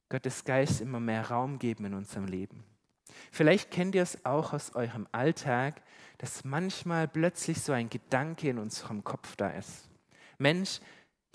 Gottes 0.10 0.44
Geist 0.44 0.82
immer 0.82 1.00
mehr 1.00 1.30
Raum 1.30 1.60
geben 1.60 1.86
in 1.86 1.94
unserem 1.94 2.26
Leben. 2.26 2.64
Vielleicht 3.32 3.72
kennt 3.72 3.96
ihr 3.96 4.04
es 4.04 4.26
auch 4.26 4.54
aus 4.54 4.76
eurem 4.76 5.08
Alltag, 5.12 5.82
dass 6.18 6.44
manchmal 6.44 7.08
plötzlich 7.08 7.62
so 7.62 7.72
ein 7.72 7.90
Gedanke 7.90 8.50
in 8.50 8.58
unserem 8.58 9.04
Kopf 9.04 9.36
da 9.36 9.50
ist. 9.52 9.88
Mensch, 10.38 10.82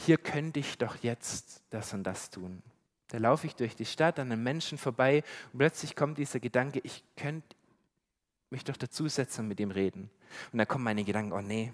hier 0.01 0.19
könnte 0.19 0.61
ich 0.61 0.79
doch 0.79 0.97
jetzt 1.03 1.63
das 1.71 1.93
und 1.93 2.05
das 2.05 2.31
tun. 2.31 2.63
Da 3.09 3.19
laufe 3.19 3.47
ich 3.47 3.55
durch 3.55 3.77
die 3.77 3.85
Stadt 3.85 4.19
an 4.19 4.33
einem 4.33 4.43
Menschen 4.43 4.79
vorbei 4.79 5.23
und 5.53 5.59
plötzlich 5.59 5.95
kommt 5.95 6.19
dieser 6.19 6.41
Gedanke, 6.41 6.81
ich 6.83 7.05
könnte 7.17 7.57
mich 8.51 8.65
doch 8.65 8.77
dazusetzen 8.77 9.43
und 9.43 9.49
mit 9.49 9.61
ihm 9.61 9.71
reden. 9.71 10.11
Und 10.53 10.59
dann 10.59 10.69
kommen 10.69 10.85
meine 10.85 11.05
Gedanken, 11.05 11.33
oh 11.33 11.41
nee, 11.41 11.73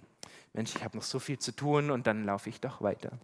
Mensch, 0.53 0.75
ich 0.75 0.83
habe 0.83 0.97
noch 0.97 1.05
so 1.05 1.19
viel 1.19 1.39
zu 1.39 1.53
tun 1.53 1.91
und 1.91 2.07
dann 2.07 2.25
laufe 2.25 2.49
ich 2.49 2.61
doch 2.61 2.83
weiter. 2.83 3.19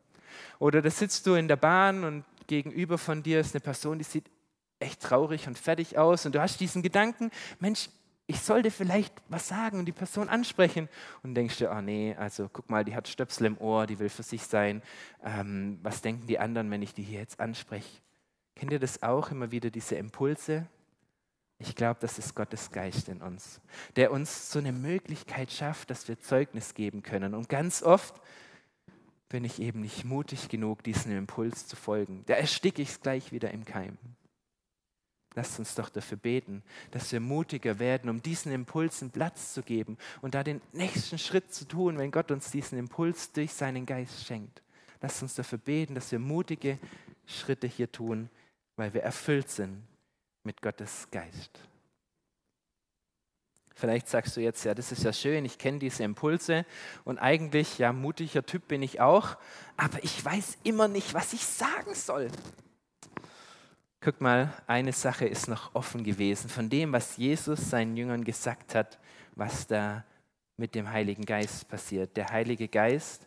Oder 0.59 0.83
da 0.83 0.91
sitzt 0.91 1.27
du 1.27 1.35
in 1.35 1.49
der 1.49 1.57
Bahn 1.57 2.05
und 2.05 2.25
gegenüber 2.47 2.99
von 2.99 3.23
dir 3.23 3.41
ist 3.41 3.55
eine 3.55 3.61
Person, 3.61 3.99
die 3.99 4.05
sieht 4.05 4.31
echt 4.79 5.01
traurig 5.01 5.47
und 5.47 5.59
fertig 5.59 5.99
aus 5.99 6.27
und 6.27 6.35
du 6.35 6.41
hast 6.41 6.61
diesen 6.61 6.83
Gedanken, 6.83 7.31
Mensch, 7.59 7.89
ich 8.27 8.41
sollte 8.41 8.71
vielleicht 8.71 9.15
was 9.29 9.49
sagen 9.49 9.79
und 9.79 9.85
die 9.85 9.93
Person 9.93 10.29
ansprechen 10.29 10.89
und 11.23 11.35
denkst 11.35 11.59
dir, 11.59 11.71
oh 11.71 11.83
nee, 11.83 12.15
also 12.15 12.49
guck 12.51 12.71
mal, 12.71 12.85
die 12.85 12.95
hat 12.95 13.07
Stöpsel 13.07 13.47
im 13.47 13.59
Ohr, 13.59 13.87
die 13.87 13.99
will 13.99 14.09
für 14.09 14.23
sich 14.23 14.45
sein. 14.45 14.83
Ähm, 15.23 15.79
was 15.83 16.01
denken 16.01 16.27
die 16.27 16.39
anderen, 16.39 16.71
wenn 16.71 16.83
ich 16.83 16.95
die 16.95 17.03
hier 17.03 17.21
jetzt 17.21 17.41
anspreche? 17.41 18.01
Kennt 18.57 18.73
ihr 18.73 18.79
das 18.79 19.03
auch 19.03 19.31
immer 19.31 19.51
wieder, 19.51 19.71
diese 19.71 19.97
Impulse? 19.97 20.67
Ich 21.59 21.75
glaube, 21.75 22.01
das 22.01 22.19
ist 22.19 22.35
Gottes 22.35 22.71
Geist 22.71 23.09
in 23.09 23.21
uns, 23.21 23.61
der 23.97 24.11
uns 24.11 24.51
so 24.51 24.59
eine 24.59 24.73
Möglichkeit 24.73 25.53
schafft, 25.53 25.91
dass 25.91 26.09
wir 26.09 26.19
Zeugnis 26.19 26.75
geben 26.75 27.03
können. 27.03 27.35
Und 27.35 27.49
ganz 27.49 27.83
oft 27.83 28.21
bin 29.29 29.45
ich 29.45 29.61
eben 29.61 29.81
nicht 29.81 30.05
mutig 30.05 30.49
genug, 30.49 30.83
diesem 30.83 31.17
Impuls 31.17 31.67
zu 31.67 31.77
folgen. 31.77 32.25
Da 32.27 32.35
ersticke 32.35 32.83
ich 32.83 32.91
es 32.91 33.01
gleich 33.01 33.33
wieder 33.33 33.51
im 33.51 33.65
Keim. 33.65 33.99
Lasst 35.37 35.59
uns 35.59 35.75
doch 35.75 35.89
dafür 35.89 36.17
beten, 36.17 36.63
dass 36.93 37.11
wir 37.11 37.19
mutiger 37.19 37.79
werden, 37.81 38.09
um 38.09 38.23
diesen 38.23 38.53
Impulsen 38.53 39.11
Platz 39.11 39.53
zu 39.53 39.63
geben 39.63 39.99
und 40.23 40.35
da 40.35 40.45
den 40.45 40.61
nächsten 40.73 41.19
Schritt 41.19 41.53
zu 41.53 41.67
tun, 41.67 41.99
wenn 41.99 42.13
Gott 42.13 42.31
uns 42.31 42.53
diesen 42.53 42.79
Impuls 42.79 43.33
durch 43.33 43.53
seinen 43.53 43.85
Geist 43.85 44.25
schenkt. 44.25 44.63
Lasst 45.01 45.23
uns 45.23 45.35
dafür 45.35 45.59
beten, 45.59 45.95
dass 45.95 46.13
wir 46.13 46.21
mutige 46.21 46.79
Schritte 47.27 47.67
hier 47.67 47.91
tun, 47.91 48.31
weil 48.77 48.95
wir 48.95 49.03
erfüllt 49.03 49.51
sind 49.51 49.83
mit 50.45 50.63
Gottes 50.63 51.09
Geist. 51.11 51.59
Vielleicht 53.75 54.09
sagst 54.09 54.37
du 54.37 54.41
jetzt, 54.41 54.65
ja, 54.65 54.73
das 54.73 54.93
ist 54.93 55.03
ja 55.03 55.13
schön, 55.13 55.45
ich 55.45 55.59
kenne 55.59 55.81
diese 55.81 56.05
Impulse 56.05 56.65
und 57.05 57.19
eigentlich, 57.19 57.79
ja, 57.79 57.93
mutiger 57.93 58.47
Typ 58.47 58.69
bin 58.69 58.83
ich 58.83 59.01
auch, 59.01 59.37
aber 59.77 60.03
ich 60.05 60.25
weiß 60.25 60.59
immer 60.63 60.87
nicht, 60.87 61.13
was 61.13 61.33
ich 61.33 61.45
sagen 61.45 61.95
soll. 61.95 62.29
Guck 64.05 64.21
mal, 64.21 64.53
eine 64.67 64.93
Sache 64.93 65.25
ist 65.25 65.49
noch 65.49 65.75
offen 65.75 66.05
gewesen 66.05 66.51
von 66.51 66.69
dem, 66.69 66.93
was 66.93 67.17
Jesus 67.17 67.71
seinen 67.71 67.97
Jüngern 67.97 68.23
gesagt 68.23 68.75
hat, 68.75 68.99
was 69.35 69.67
da 69.67 70.05
mit 70.59 70.75
dem 70.75 70.91
Heiligen 70.91 71.25
Geist 71.25 71.67
passiert. 71.69 72.15
Der 72.15 72.29
Heilige 72.29 72.69
Geist, 72.69 73.27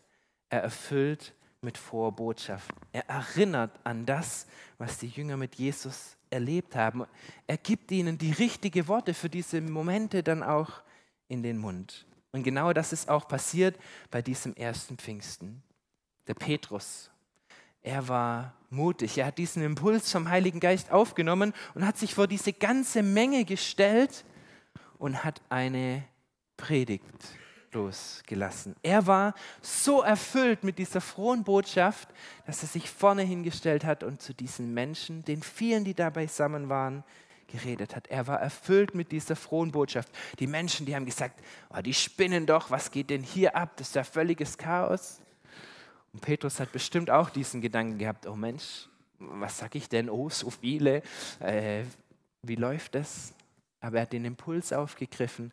er 0.52 0.62
erfüllt 0.62 1.34
mit 1.62 1.80
froher. 1.80 2.62
Er 2.92 3.10
erinnert 3.10 3.72
an 3.86 4.06
das, 4.06 4.46
was 4.78 5.00
die 5.00 5.08
Jünger 5.08 5.36
mit 5.36 5.56
Jesus 5.56 6.16
erlebt 6.30 6.76
haben. 6.76 7.06
Er 7.48 7.58
gibt 7.58 7.92
ihnen 7.92 8.20
die 8.20 8.34
richtigen 8.34 8.88
Worte 8.88 9.16
für 9.16 9.30
diese 9.30 9.60
Momente 9.62 10.22
dann 10.22 10.44
auch 10.44 10.84
in 11.28 11.42
den 11.42 11.58
Mund. 11.58 12.06
Und 12.34 12.44
genau 12.44 12.72
das 12.72 12.94
ist 12.94 13.10
auch 13.10 13.28
passiert 13.28 13.80
bei 14.12 14.22
diesem 14.22 14.54
ersten 14.54 14.96
Pfingsten. 14.96 15.64
Der 16.28 16.36
Petrus, 16.36 17.10
er 17.88 18.08
war 18.08 18.54
mutig. 18.70 19.18
Er 19.18 19.28
hat 19.28 19.38
diesen 19.38 19.64
Impuls 19.64 20.12
vom 20.12 20.30
Heiligen 20.30 20.60
Geist 20.60 20.92
aufgenommen 20.92 21.54
und 21.74 21.86
hat 21.86 21.98
sich 21.98 22.14
vor 22.14 22.28
diese 22.28 22.54
ganze 22.54 23.02
Menge 23.02 23.46
gestellt 23.46 24.26
und 24.98 25.24
hat 25.24 25.42
eine 25.50 26.04
Predigt 26.58 27.04
losgelassen. 27.72 28.76
Er 28.84 29.08
war 29.08 29.34
so 29.62 30.02
erfüllt 30.02 30.64
mit 30.64 30.80
dieser 30.80 31.00
frohen 31.00 31.44
Botschaft, 31.44 32.10
dass 32.46 32.62
er 32.62 32.68
sich 32.68 32.90
vorne 32.90 33.22
hingestellt 33.22 33.86
hat 33.86 34.04
und 34.04 34.22
zu 34.22 34.34
diesen 34.34 34.74
Menschen, 34.74 35.24
den 35.24 35.42
vielen, 35.42 35.86
die 35.86 35.94
da 35.94 36.10
beisammen 36.10 36.70
waren, 36.70 37.04
geredet 37.48 37.96
hat. 37.96 38.08
Er 38.08 38.28
war 38.28 38.42
erfüllt 38.42 38.96
mit 38.96 39.14
dieser 39.14 39.38
frohen 39.38 39.72
Botschaft. 39.72 40.10
Die 40.40 40.48
Menschen, 40.48 40.86
die 40.86 40.96
haben 40.96 41.06
gesagt, 41.06 41.40
oh, 41.70 41.82
die 41.82 41.94
spinnen 41.94 42.46
doch, 42.46 42.70
was 42.70 42.92
geht 42.92 43.10
denn 43.10 43.24
hier 43.24 43.56
ab? 43.56 43.78
Das 43.78 43.88
ist 43.88 43.96
ja 43.96 44.04
völliges 44.04 44.58
Chaos. 44.58 45.22
Und 46.14 46.22
Petrus 46.22 46.60
hat 46.60 46.72
bestimmt 46.72 47.10
auch 47.10 47.30
diesen 47.30 47.62
Gedanken 47.62 47.98
gehabt, 47.98 48.26
oh 48.28 48.36
Mensch, 48.36 48.88
was 49.20 49.58
sag 49.58 49.76
ich 49.76 49.90
denn? 49.90 50.10
Oh, 50.10 50.30
so 50.30 50.50
viele. 50.50 51.02
Äh, 51.40 51.84
wie 52.44 52.56
läuft 52.56 52.96
das? 52.96 53.34
Aber 53.80 53.98
er 53.98 54.02
hat 54.04 54.14
den 54.14 54.26
Impuls 54.26 54.74
aufgegriffen, 54.74 55.52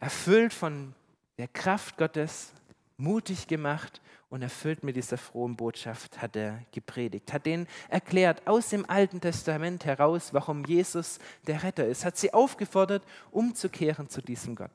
erfüllt 0.00 0.52
von 0.52 0.94
der 1.38 1.48
Kraft 1.48 1.96
Gottes 1.96 2.52
mutig 2.96 3.48
gemacht 3.48 4.00
und 4.30 4.42
erfüllt 4.42 4.82
mit 4.82 4.96
dieser 4.96 5.18
frohen 5.18 5.56
Botschaft 5.56 6.20
hat 6.20 6.36
er 6.36 6.60
gepredigt, 6.72 7.32
hat 7.32 7.46
denen 7.46 7.68
erklärt 7.88 8.46
aus 8.46 8.68
dem 8.68 8.88
Alten 8.88 9.20
Testament 9.20 9.84
heraus, 9.84 10.32
warum 10.32 10.64
Jesus 10.64 11.18
der 11.46 11.62
Retter 11.62 11.86
ist, 11.86 12.04
hat 12.04 12.16
sie 12.16 12.32
aufgefordert, 12.32 13.04
umzukehren 13.30 14.08
zu 14.08 14.22
diesem 14.22 14.54
Gott. 14.56 14.70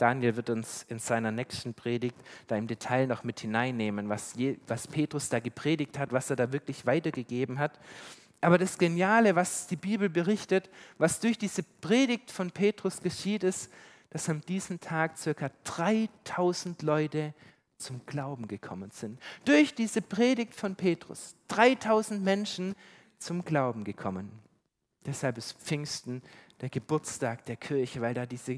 Daniel 0.00 0.36
wird 0.36 0.48
uns 0.48 0.84
in 0.88 0.98
seiner 0.98 1.30
nächsten 1.30 1.74
Predigt 1.74 2.16
da 2.46 2.56
im 2.56 2.66
Detail 2.66 3.06
noch 3.06 3.22
mit 3.22 3.40
hineinnehmen, 3.40 4.08
was, 4.08 4.34
je, 4.34 4.58
was 4.66 4.86
Petrus 4.86 5.28
da 5.28 5.40
gepredigt 5.40 5.98
hat, 5.98 6.12
was 6.12 6.30
er 6.30 6.36
da 6.36 6.52
wirklich 6.52 6.86
weitergegeben 6.86 7.58
hat. 7.58 7.78
Aber 8.40 8.56
das 8.56 8.78
Geniale, 8.78 9.36
was 9.36 9.66
die 9.66 9.76
Bibel 9.76 10.08
berichtet, 10.08 10.70
was 10.96 11.20
durch 11.20 11.36
diese 11.36 11.62
Predigt 11.62 12.30
von 12.30 12.50
Petrus 12.50 13.02
geschieht, 13.02 13.44
ist, 13.44 13.70
dass 14.08 14.28
an 14.30 14.40
diesem 14.48 14.80
Tag 14.80 15.18
circa 15.18 15.50
3000 15.64 16.80
Leute 16.82 17.34
zum 17.76 18.04
Glauben 18.06 18.48
gekommen 18.48 18.90
sind. 18.90 19.20
Durch 19.44 19.74
diese 19.74 20.00
Predigt 20.00 20.54
von 20.54 20.76
Petrus. 20.76 21.34
3000 21.48 22.22
Menschen 22.22 22.74
zum 23.18 23.44
Glauben 23.44 23.84
gekommen. 23.84 24.30
Deshalb 25.04 25.38
ist 25.38 25.52
Pfingsten 25.58 26.22
der 26.60 26.68
Geburtstag 26.68 27.44
der 27.46 27.56
Kirche, 27.56 28.00
weil 28.00 28.14
da 28.14 28.26
dieser 28.26 28.54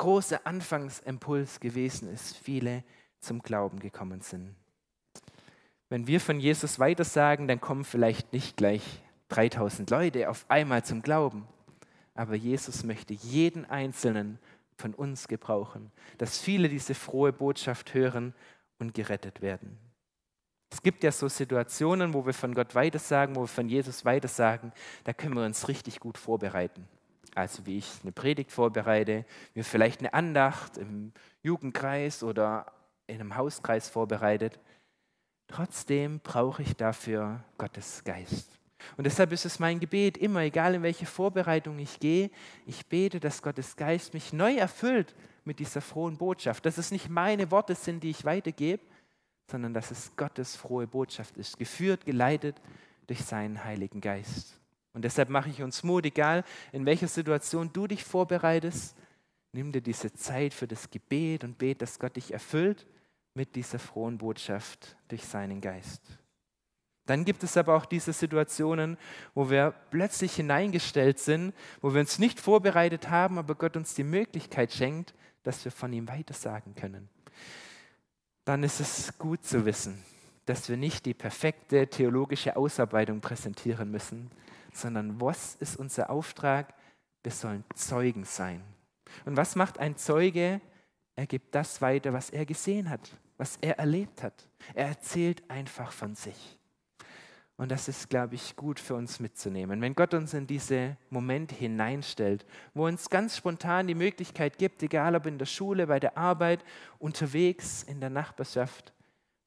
große 0.00 0.46
Anfangsimpuls 0.46 1.60
gewesen 1.60 2.10
ist, 2.10 2.38
viele 2.38 2.84
zum 3.20 3.42
Glauben 3.42 3.80
gekommen 3.80 4.22
sind. 4.22 4.54
Wenn 5.90 6.06
wir 6.06 6.20
von 6.20 6.40
Jesus 6.40 6.78
weitersagen, 6.78 7.46
dann 7.48 7.60
kommen 7.60 7.84
vielleicht 7.84 8.32
nicht 8.32 8.56
gleich 8.56 8.82
3000 9.28 9.90
Leute 9.90 10.30
auf 10.30 10.46
einmal 10.48 10.82
zum 10.86 11.02
Glauben. 11.02 11.46
Aber 12.14 12.34
Jesus 12.34 12.82
möchte 12.82 13.12
jeden 13.12 13.66
Einzelnen 13.66 14.38
von 14.78 14.94
uns 14.94 15.28
gebrauchen, 15.28 15.92
dass 16.16 16.38
viele 16.38 16.70
diese 16.70 16.94
frohe 16.94 17.34
Botschaft 17.34 17.92
hören 17.92 18.32
und 18.78 18.94
gerettet 18.94 19.42
werden. 19.42 19.76
Es 20.70 20.80
gibt 20.80 21.04
ja 21.04 21.12
so 21.12 21.28
Situationen, 21.28 22.14
wo 22.14 22.24
wir 22.24 22.32
von 22.32 22.54
Gott 22.54 22.74
weitersagen, 22.74 23.36
wo 23.36 23.42
wir 23.42 23.48
von 23.48 23.68
Jesus 23.68 24.06
weitersagen, 24.06 24.72
da 25.04 25.12
können 25.12 25.34
wir 25.34 25.44
uns 25.44 25.68
richtig 25.68 26.00
gut 26.00 26.16
vorbereiten. 26.16 26.88
Also 27.34 27.66
wie 27.66 27.78
ich 27.78 27.88
eine 28.02 28.12
Predigt 28.12 28.52
vorbereite, 28.52 29.24
mir 29.54 29.64
vielleicht 29.64 30.00
eine 30.00 30.14
Andacht 30.14 30.76
im 30.78 31.12
Jugendkreis 31.42 32.22
oder 32.22 32.66
in 33.06 33.20
einem 33.20 33.36
Hauskreis 33.36 33.88
vorbereitet. 33.88 34.58
Trotzdem 35.46 36.20
brauche 36.20 36.62
ich 36.62 36.76
dafür 36.76 37.42
Gottes 37.58 38.04
Geist. 38.04 38.58
Und 38.96 39.04
deshalb 39.04 39.32
ist 39.32 39.44
es 39.44 39.58
mein 39.58 39.80
Gebet 39.80 40.16
immer, 40.16 40.40
egal 40.40 40.74
in 40.74 40.82
welche 40.82 41.06
Vorbereitung 41.06 41.78
ich 41.78 42.00
gehe, 42.00 42.30
ich 42.66 42.86
bete, 42.86 43.20
dass 43.20 43.42
Gottes 43.42 43.76
Geist 43.76 44.14
mich 44.14 44.32
neu 44.32 44.54
erfüllt 44.56 45.14
mit 45.44 45.58
dieser 45.58 45.80
frohen 45.80 46.16
Botschaft. 46.16 46.64
Dass 46.64 46.78
es 46.78 46.90
nicht 46.90 47.08
meine 47.08 47.50
Worte 47.50 47.74
sind, 47.74 48.02
die 48.02 48.10
ich 48.10 48.24
weitergebe, 48.24 48.82
sondern 49.50 49.74
dass 49.74 49.90
es 49.90 50.14
Gottes 50.16 50.56
frohe 50.56 50.86
Botschaft 50.86 51.36
ist, 51.36 51.58
geführt, 51.58 52.06
geleitet 52.06 52.60
durch 53.06 53.24
seinen 53.24 53.64
Heiligen 53.64 54.00
Geist. 54.00 54.60
Und 54.92 55.04
deshalb 55.04 55.28
mache 55.28 55.50
ich 55.50 55.62
uns 55.62 55.82
Mut, 55.82 56.04
egal 56.04 56.44
in 56.72 56.86
welcher 56.86 57.08
Situation 57.08 57.72
du 57.72 57.86
dich 57.86 58.04
vorbereitest, 58.04 58.96
nimm 59.52 59.72
dir 59.72 59.80
diese 59.80 60.12
Zeit 60.12 60.54
für 60.54 60.66
das 60.66 60.90
Gebet 60.90 61.44
und 61.44 61.58
bete, 61.58 61.78
dass 61.78 61.98
Gott 61.98 62.16
dich 62.16 62.32
erfüllt 62.32 62.86
mit 63.34 63.54
dieser 63.54 63.78
frohen 63.78 64.18
Botschaft 64.18 64.96
durch 65.08 65.24
seinen 65.24 65.60
Geist. 65.60 66.02
Dann 67.06 67.24
gibt 67.24 67.42
es 67.42 67.56
aber 67.56 67.74
auch 67.74 67.86
diese 67.86 68.12
Situationen, 68.12 68.96
wo 69.34 69.50
wir 69.50 69.74
plötzlich 69.90 70.34
hineingestellt 70.36 71.18
sind, 71.18 71.54
wo 71.80 71.92
wir 71.92 72.00
uns 72.00 72.18
nicht 72.18 72.38
vorbereitet 72.38 73.10
haben, 73.10 73.38
aber 73.38 73.54
Gott 73.54 73.76
uns 73.76 73.94
die 73.94 74.04
Möglichkeit 74.04 74.72
schenkt, 74.72 75.14
dass 75.42 75.64
wir 75.64 75.72
von 75.72 75.92
ihm 75.92 76.08
weitersagen 76.08 76.74
können. 76.74 77.08
Dann 78.44 78.62
ist 78.62 78.80
es 78.80 79.18
gut 79.18 79.44
zu 79.44 79.64
wissen, 79.64 80.02
dass 80.44 80.68
wir 80.68 80.76
nicht 80.76 81.06
die 81.06 81.14
perfekte 81.14 81.88
theologische 81.88 82.56
Ausarbeitung 82.56 83.20
präsentieren 83.20 83.90
müssen, 83.90 84.30
sondern 84.76 85.20
was 85.20 85.56
ist 85.56 85.76
unser 85.76 86.10
Auftrag? 86.10 86.74
Wir 87.22 87.32
sollen 87.32 87.64
Zeugen 87.74 88.24
sein. 88.24 88.62
Und 89.24 89.36
was 89.36 89.56
macht 89.56 89.78
ein 89.78 89.96
Zeuge? 89.96 90.60
Er 91.16 91.26
gibt 91.26 91.54
das 91.54 91.82
weiter, 91.82 92.12
was 92.12 92.30
er 92.30 92.46
gesehen 92.46 92.88
hat, 92.88 93.16
was 93.36 93.58
er 93.60 93.78
erlebt 93.78 94.22
hat. 94.22 94.48
Er 94.74 94.86
erzählt 94.86 95.48
einfach 95.50 95.92
von 95.92 96.14
sich. 96.14 96.58
Und 97.60 97.70
das 97.70 97.88
ist, 97.88 98.08
glaube 98.08 98.36
ich, 98.36 98.56
gut 98.56 98.80
für 98.80 98.94
uns 98.94 99.20
mitzunehmen. 99.20 99.82
Wenn 99.82 99.94
Gott 99.94 100.14
uns 100.14 100.32
in 100.32 100.46
diese 100.46 100.96
Momente 101.10 101.54
hineinstellt, 101.54 102.46
wo 102.72 102.86
uns 102.86 103.10
ganz 103.10 103.36
spontan 103.36 103.86
die 103.86 103.94
Möglichkeit 103.94 104.56
gibt, 104.56 104.82
egal 104.82 105.14
ob 105.14 105.26
in 105.26 105.36
der 105.36 105.44
Schule, 105.44 105.86
bei 105.86 106.00
der 106.00 106.16
Arbeit, 106.16 106.64
unterwegs, 106.98 107.82
in 107.82 108.00
der 108.00 108.08
Nachbarschaft, 108.08 108.94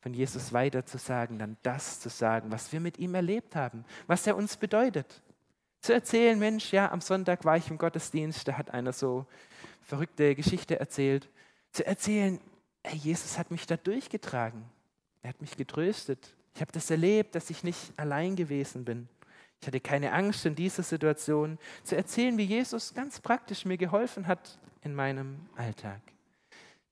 von 0.04 0.14
Jesus 0.14 0.52
weiterzusagen, 0.52 1.40
dann 1.40 1.56
das 1.64 2.02
zu 2.02 2.10
sagen, 2.10 2.52
was 2.52 2.74
wir 2.74 2.82
mit 2.82 3.00
ihm 3.00 3.16
erlebt 3.16 3.56
haben, 3.56 3.86
was 4.06 4.28
er 4.28 4.36
uns 4.36 4.58
bedeutet. 4.58 5.24
Zu 5.80 5.94
erzählen, 5.94 6.38
Mensch, 6.38 6.74
ja, 6.74 6.92
am 6.92 7.00
Sonntag 7.00 7.46
war 7.46 7.56
ich 7.56 7.70
im 7.70 7.78
Gottesdienst, 7.78 8.46
da 8.46 8.58
hat 8.58 8.72
einer 8.72 8.92
so 8.92 9.26
verrückte 9.82 10.36
Geschichte 10.36 10.78
erzählt. 10.78 11.30
Zu 11.72 11.86
erzählen, 11.86 12.42
hey, 12.84 12.98
Jesus 12.98 13.38
hat 13.38 13.50
mich 13.50 13.66
da 13.66 13.78
durchgetragen. 13.78 14.66
Er 15.22 15.30
hat 15.30 15.40
mich 15.40 15.56
getröstet. 15.56 16.36
Ich 16.54 16.60
habe 16.60 16.74
das 16.74 16.92
erlebt, 16.92 17.34
dass 17.34 17.50
ich 17.50 17.64
nicht 17.64 17.94
allein 17.96 18.36
gewesen 18.36 18.84
bin. 18.84 19.08
Ich 19.62 19.68
hatte 19.68 19.80
keine 19.80 20.12
Angst 20.12 20.46
in 20.46 20.56
dieser 20.56 20.84
Situation 20.84 21.58
zu 21.86 21.96
erzählen, 21.96 22.38
wie 22.38 22.44
Jesus 22.44 22.94
ganz 22.94 23.22
praktisch 23.22 23.64
mir 23.64 23.78
geholfen 23.78 24.28
hat 24.28 24.60
in 24.82 24.94
meinem 24.94 25.48
Alltag. 25.56 26.02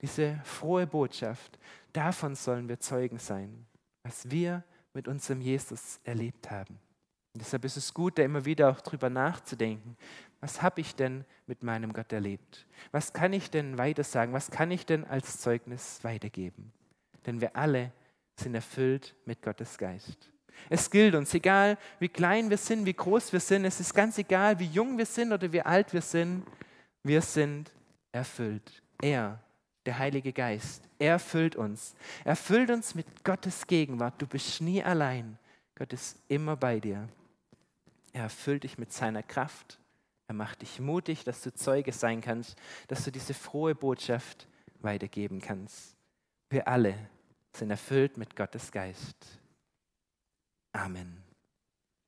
Diese 0.02 0.40
frohe 0.44 0.88
Botschaft, 0.88 1.60
davon 1.94 2.36
sollen 2.36 2.68
wir 2.68 2.80
Zeugen 2.80 3.20
sein, 3.20 3.66
was 4.04 4.30
wir 4.30 4.64
mit 4.94 5.08
unserem 5.08 5.42
Jesus 5.42 6.00
erlebt 6.04 6.50
haben. 6.50 6.80
Und 7.34 7.42
deshalb 7.42 7.64
ist 7.64 7.78
es 7.78 7.94
gut, 7.94 8.18
da 8.18 8.24
immer 8.24 8.44
wieder 8.44 8.70
auch 8.70 8.82
drüber 8.82 9.10
nachzudenken. 9.10 9.96
Was 10.42 10.62
habe 10.62 10.82
ich 10.82 10.96
denn 10.96 11.24
mit 11.46 11.64
meinem 11.64 11.94
Gott 11.94 12.12
erlebt? 12.12 12.66
Was 12.92 13.14
kann 13.14 13.32
ich 13.32 13.52
denn 13.52 13.78
weitersagen? 13.78 14.34
Was 14.34 14.52
kann 14.52 14.72
ich 14.72 14.86
denn 14.86 15.06
als 15.06 15.40
Zeugnis 15.40 16.04
weitergeben? 16.04 16.74
Denn 17.26 17.40
wir 17.40 17.56
alle 17.56 17.92
sind 18.36 18.56
erfüllt 18.56 19.16
mit 19.26 19.42
Gottes 19.42 19.78
Geist. 19.78 20.30
Es 20.70 20.90
gilt 20.90 21.16
uns, 21.16 21.34
egal 21.34 21.78
wie 22.00 22.10
klein 22.10 22.50
wir 22.50 22.58
sind, 22.58 22.86
wie 22.86 22.94
groß 22.94 23.32
wir 23.32 23.40
sind, 23.40 23.66
es 23.66 23.80
ist 23.80 23.94
ganz 23.94 24.18
egal, 24.18 24.60
wie 24.60 24.66
jung 24.66 24.98
wir 24.98 25.06
sind 25.06 25.32
oder 25.32 25.52
wie 25.52 25.62
alt 25.62 25.94
wir 25.94 26.02
sind, 26.02 26.46
wir 27.04 27.22
sind 27.22 27.72
erfüllt. 28.12 28.82
Er, 29.02 29.42
der 29.86 29.98
Heilige 29.98 30.34
Geist, 30.34 30.84
er 31.00 31.14
erfüllt 31.14 31.56
uns. 31.56 31.96
Er 32.24 32.32
erfüllt 32.32 32.70
uns 32.70 32.96
mit 32.96 33.24
Gottes 33.24 33.68
Gegenwart. 33.68 34.22
Du 34.22 34.28
bist 34.28 34.62
nie 34.62 34.84
allein. 34.84 35.38
Gott 35.76 35.94
ist 35.94 36.18
immer 36.28 36.56
bei 36.56 36.80
dir. 36.80 37.10
Er 38.14 38.24
erfüllt 38.24 38.64
dich 38.64 38.78
mit 38.78 38.92
seiner 38.94 39.24
Kraft. 39.24 39.80
Er 40.28 40.36
macht 40.36 40.62
dich 40.62 40.80
mutig, 40.80 41.24
dass 41.24 41.42
du 41.42 41.54
Zeuge 41.54 41.92
sein 41.92 42.22
kannst, 42.22 42.58
dass 42.88 43.04
du 43.04 43.12
diese 43.12 43.34
frohe 43.34 43.76
Botschaft 43.76 44.48
weitergeben 44.82 45.42
kannst. 45.42 45.96
Wir 46.50 46.68
alle 46.68 46.96
sind 47.54 47.72
erfüllt 47.72 48.18
mit 48.18 48.36
Gottes 48.36 48.72
Geist. 48.72 49.18
Amen. 50.74 51.21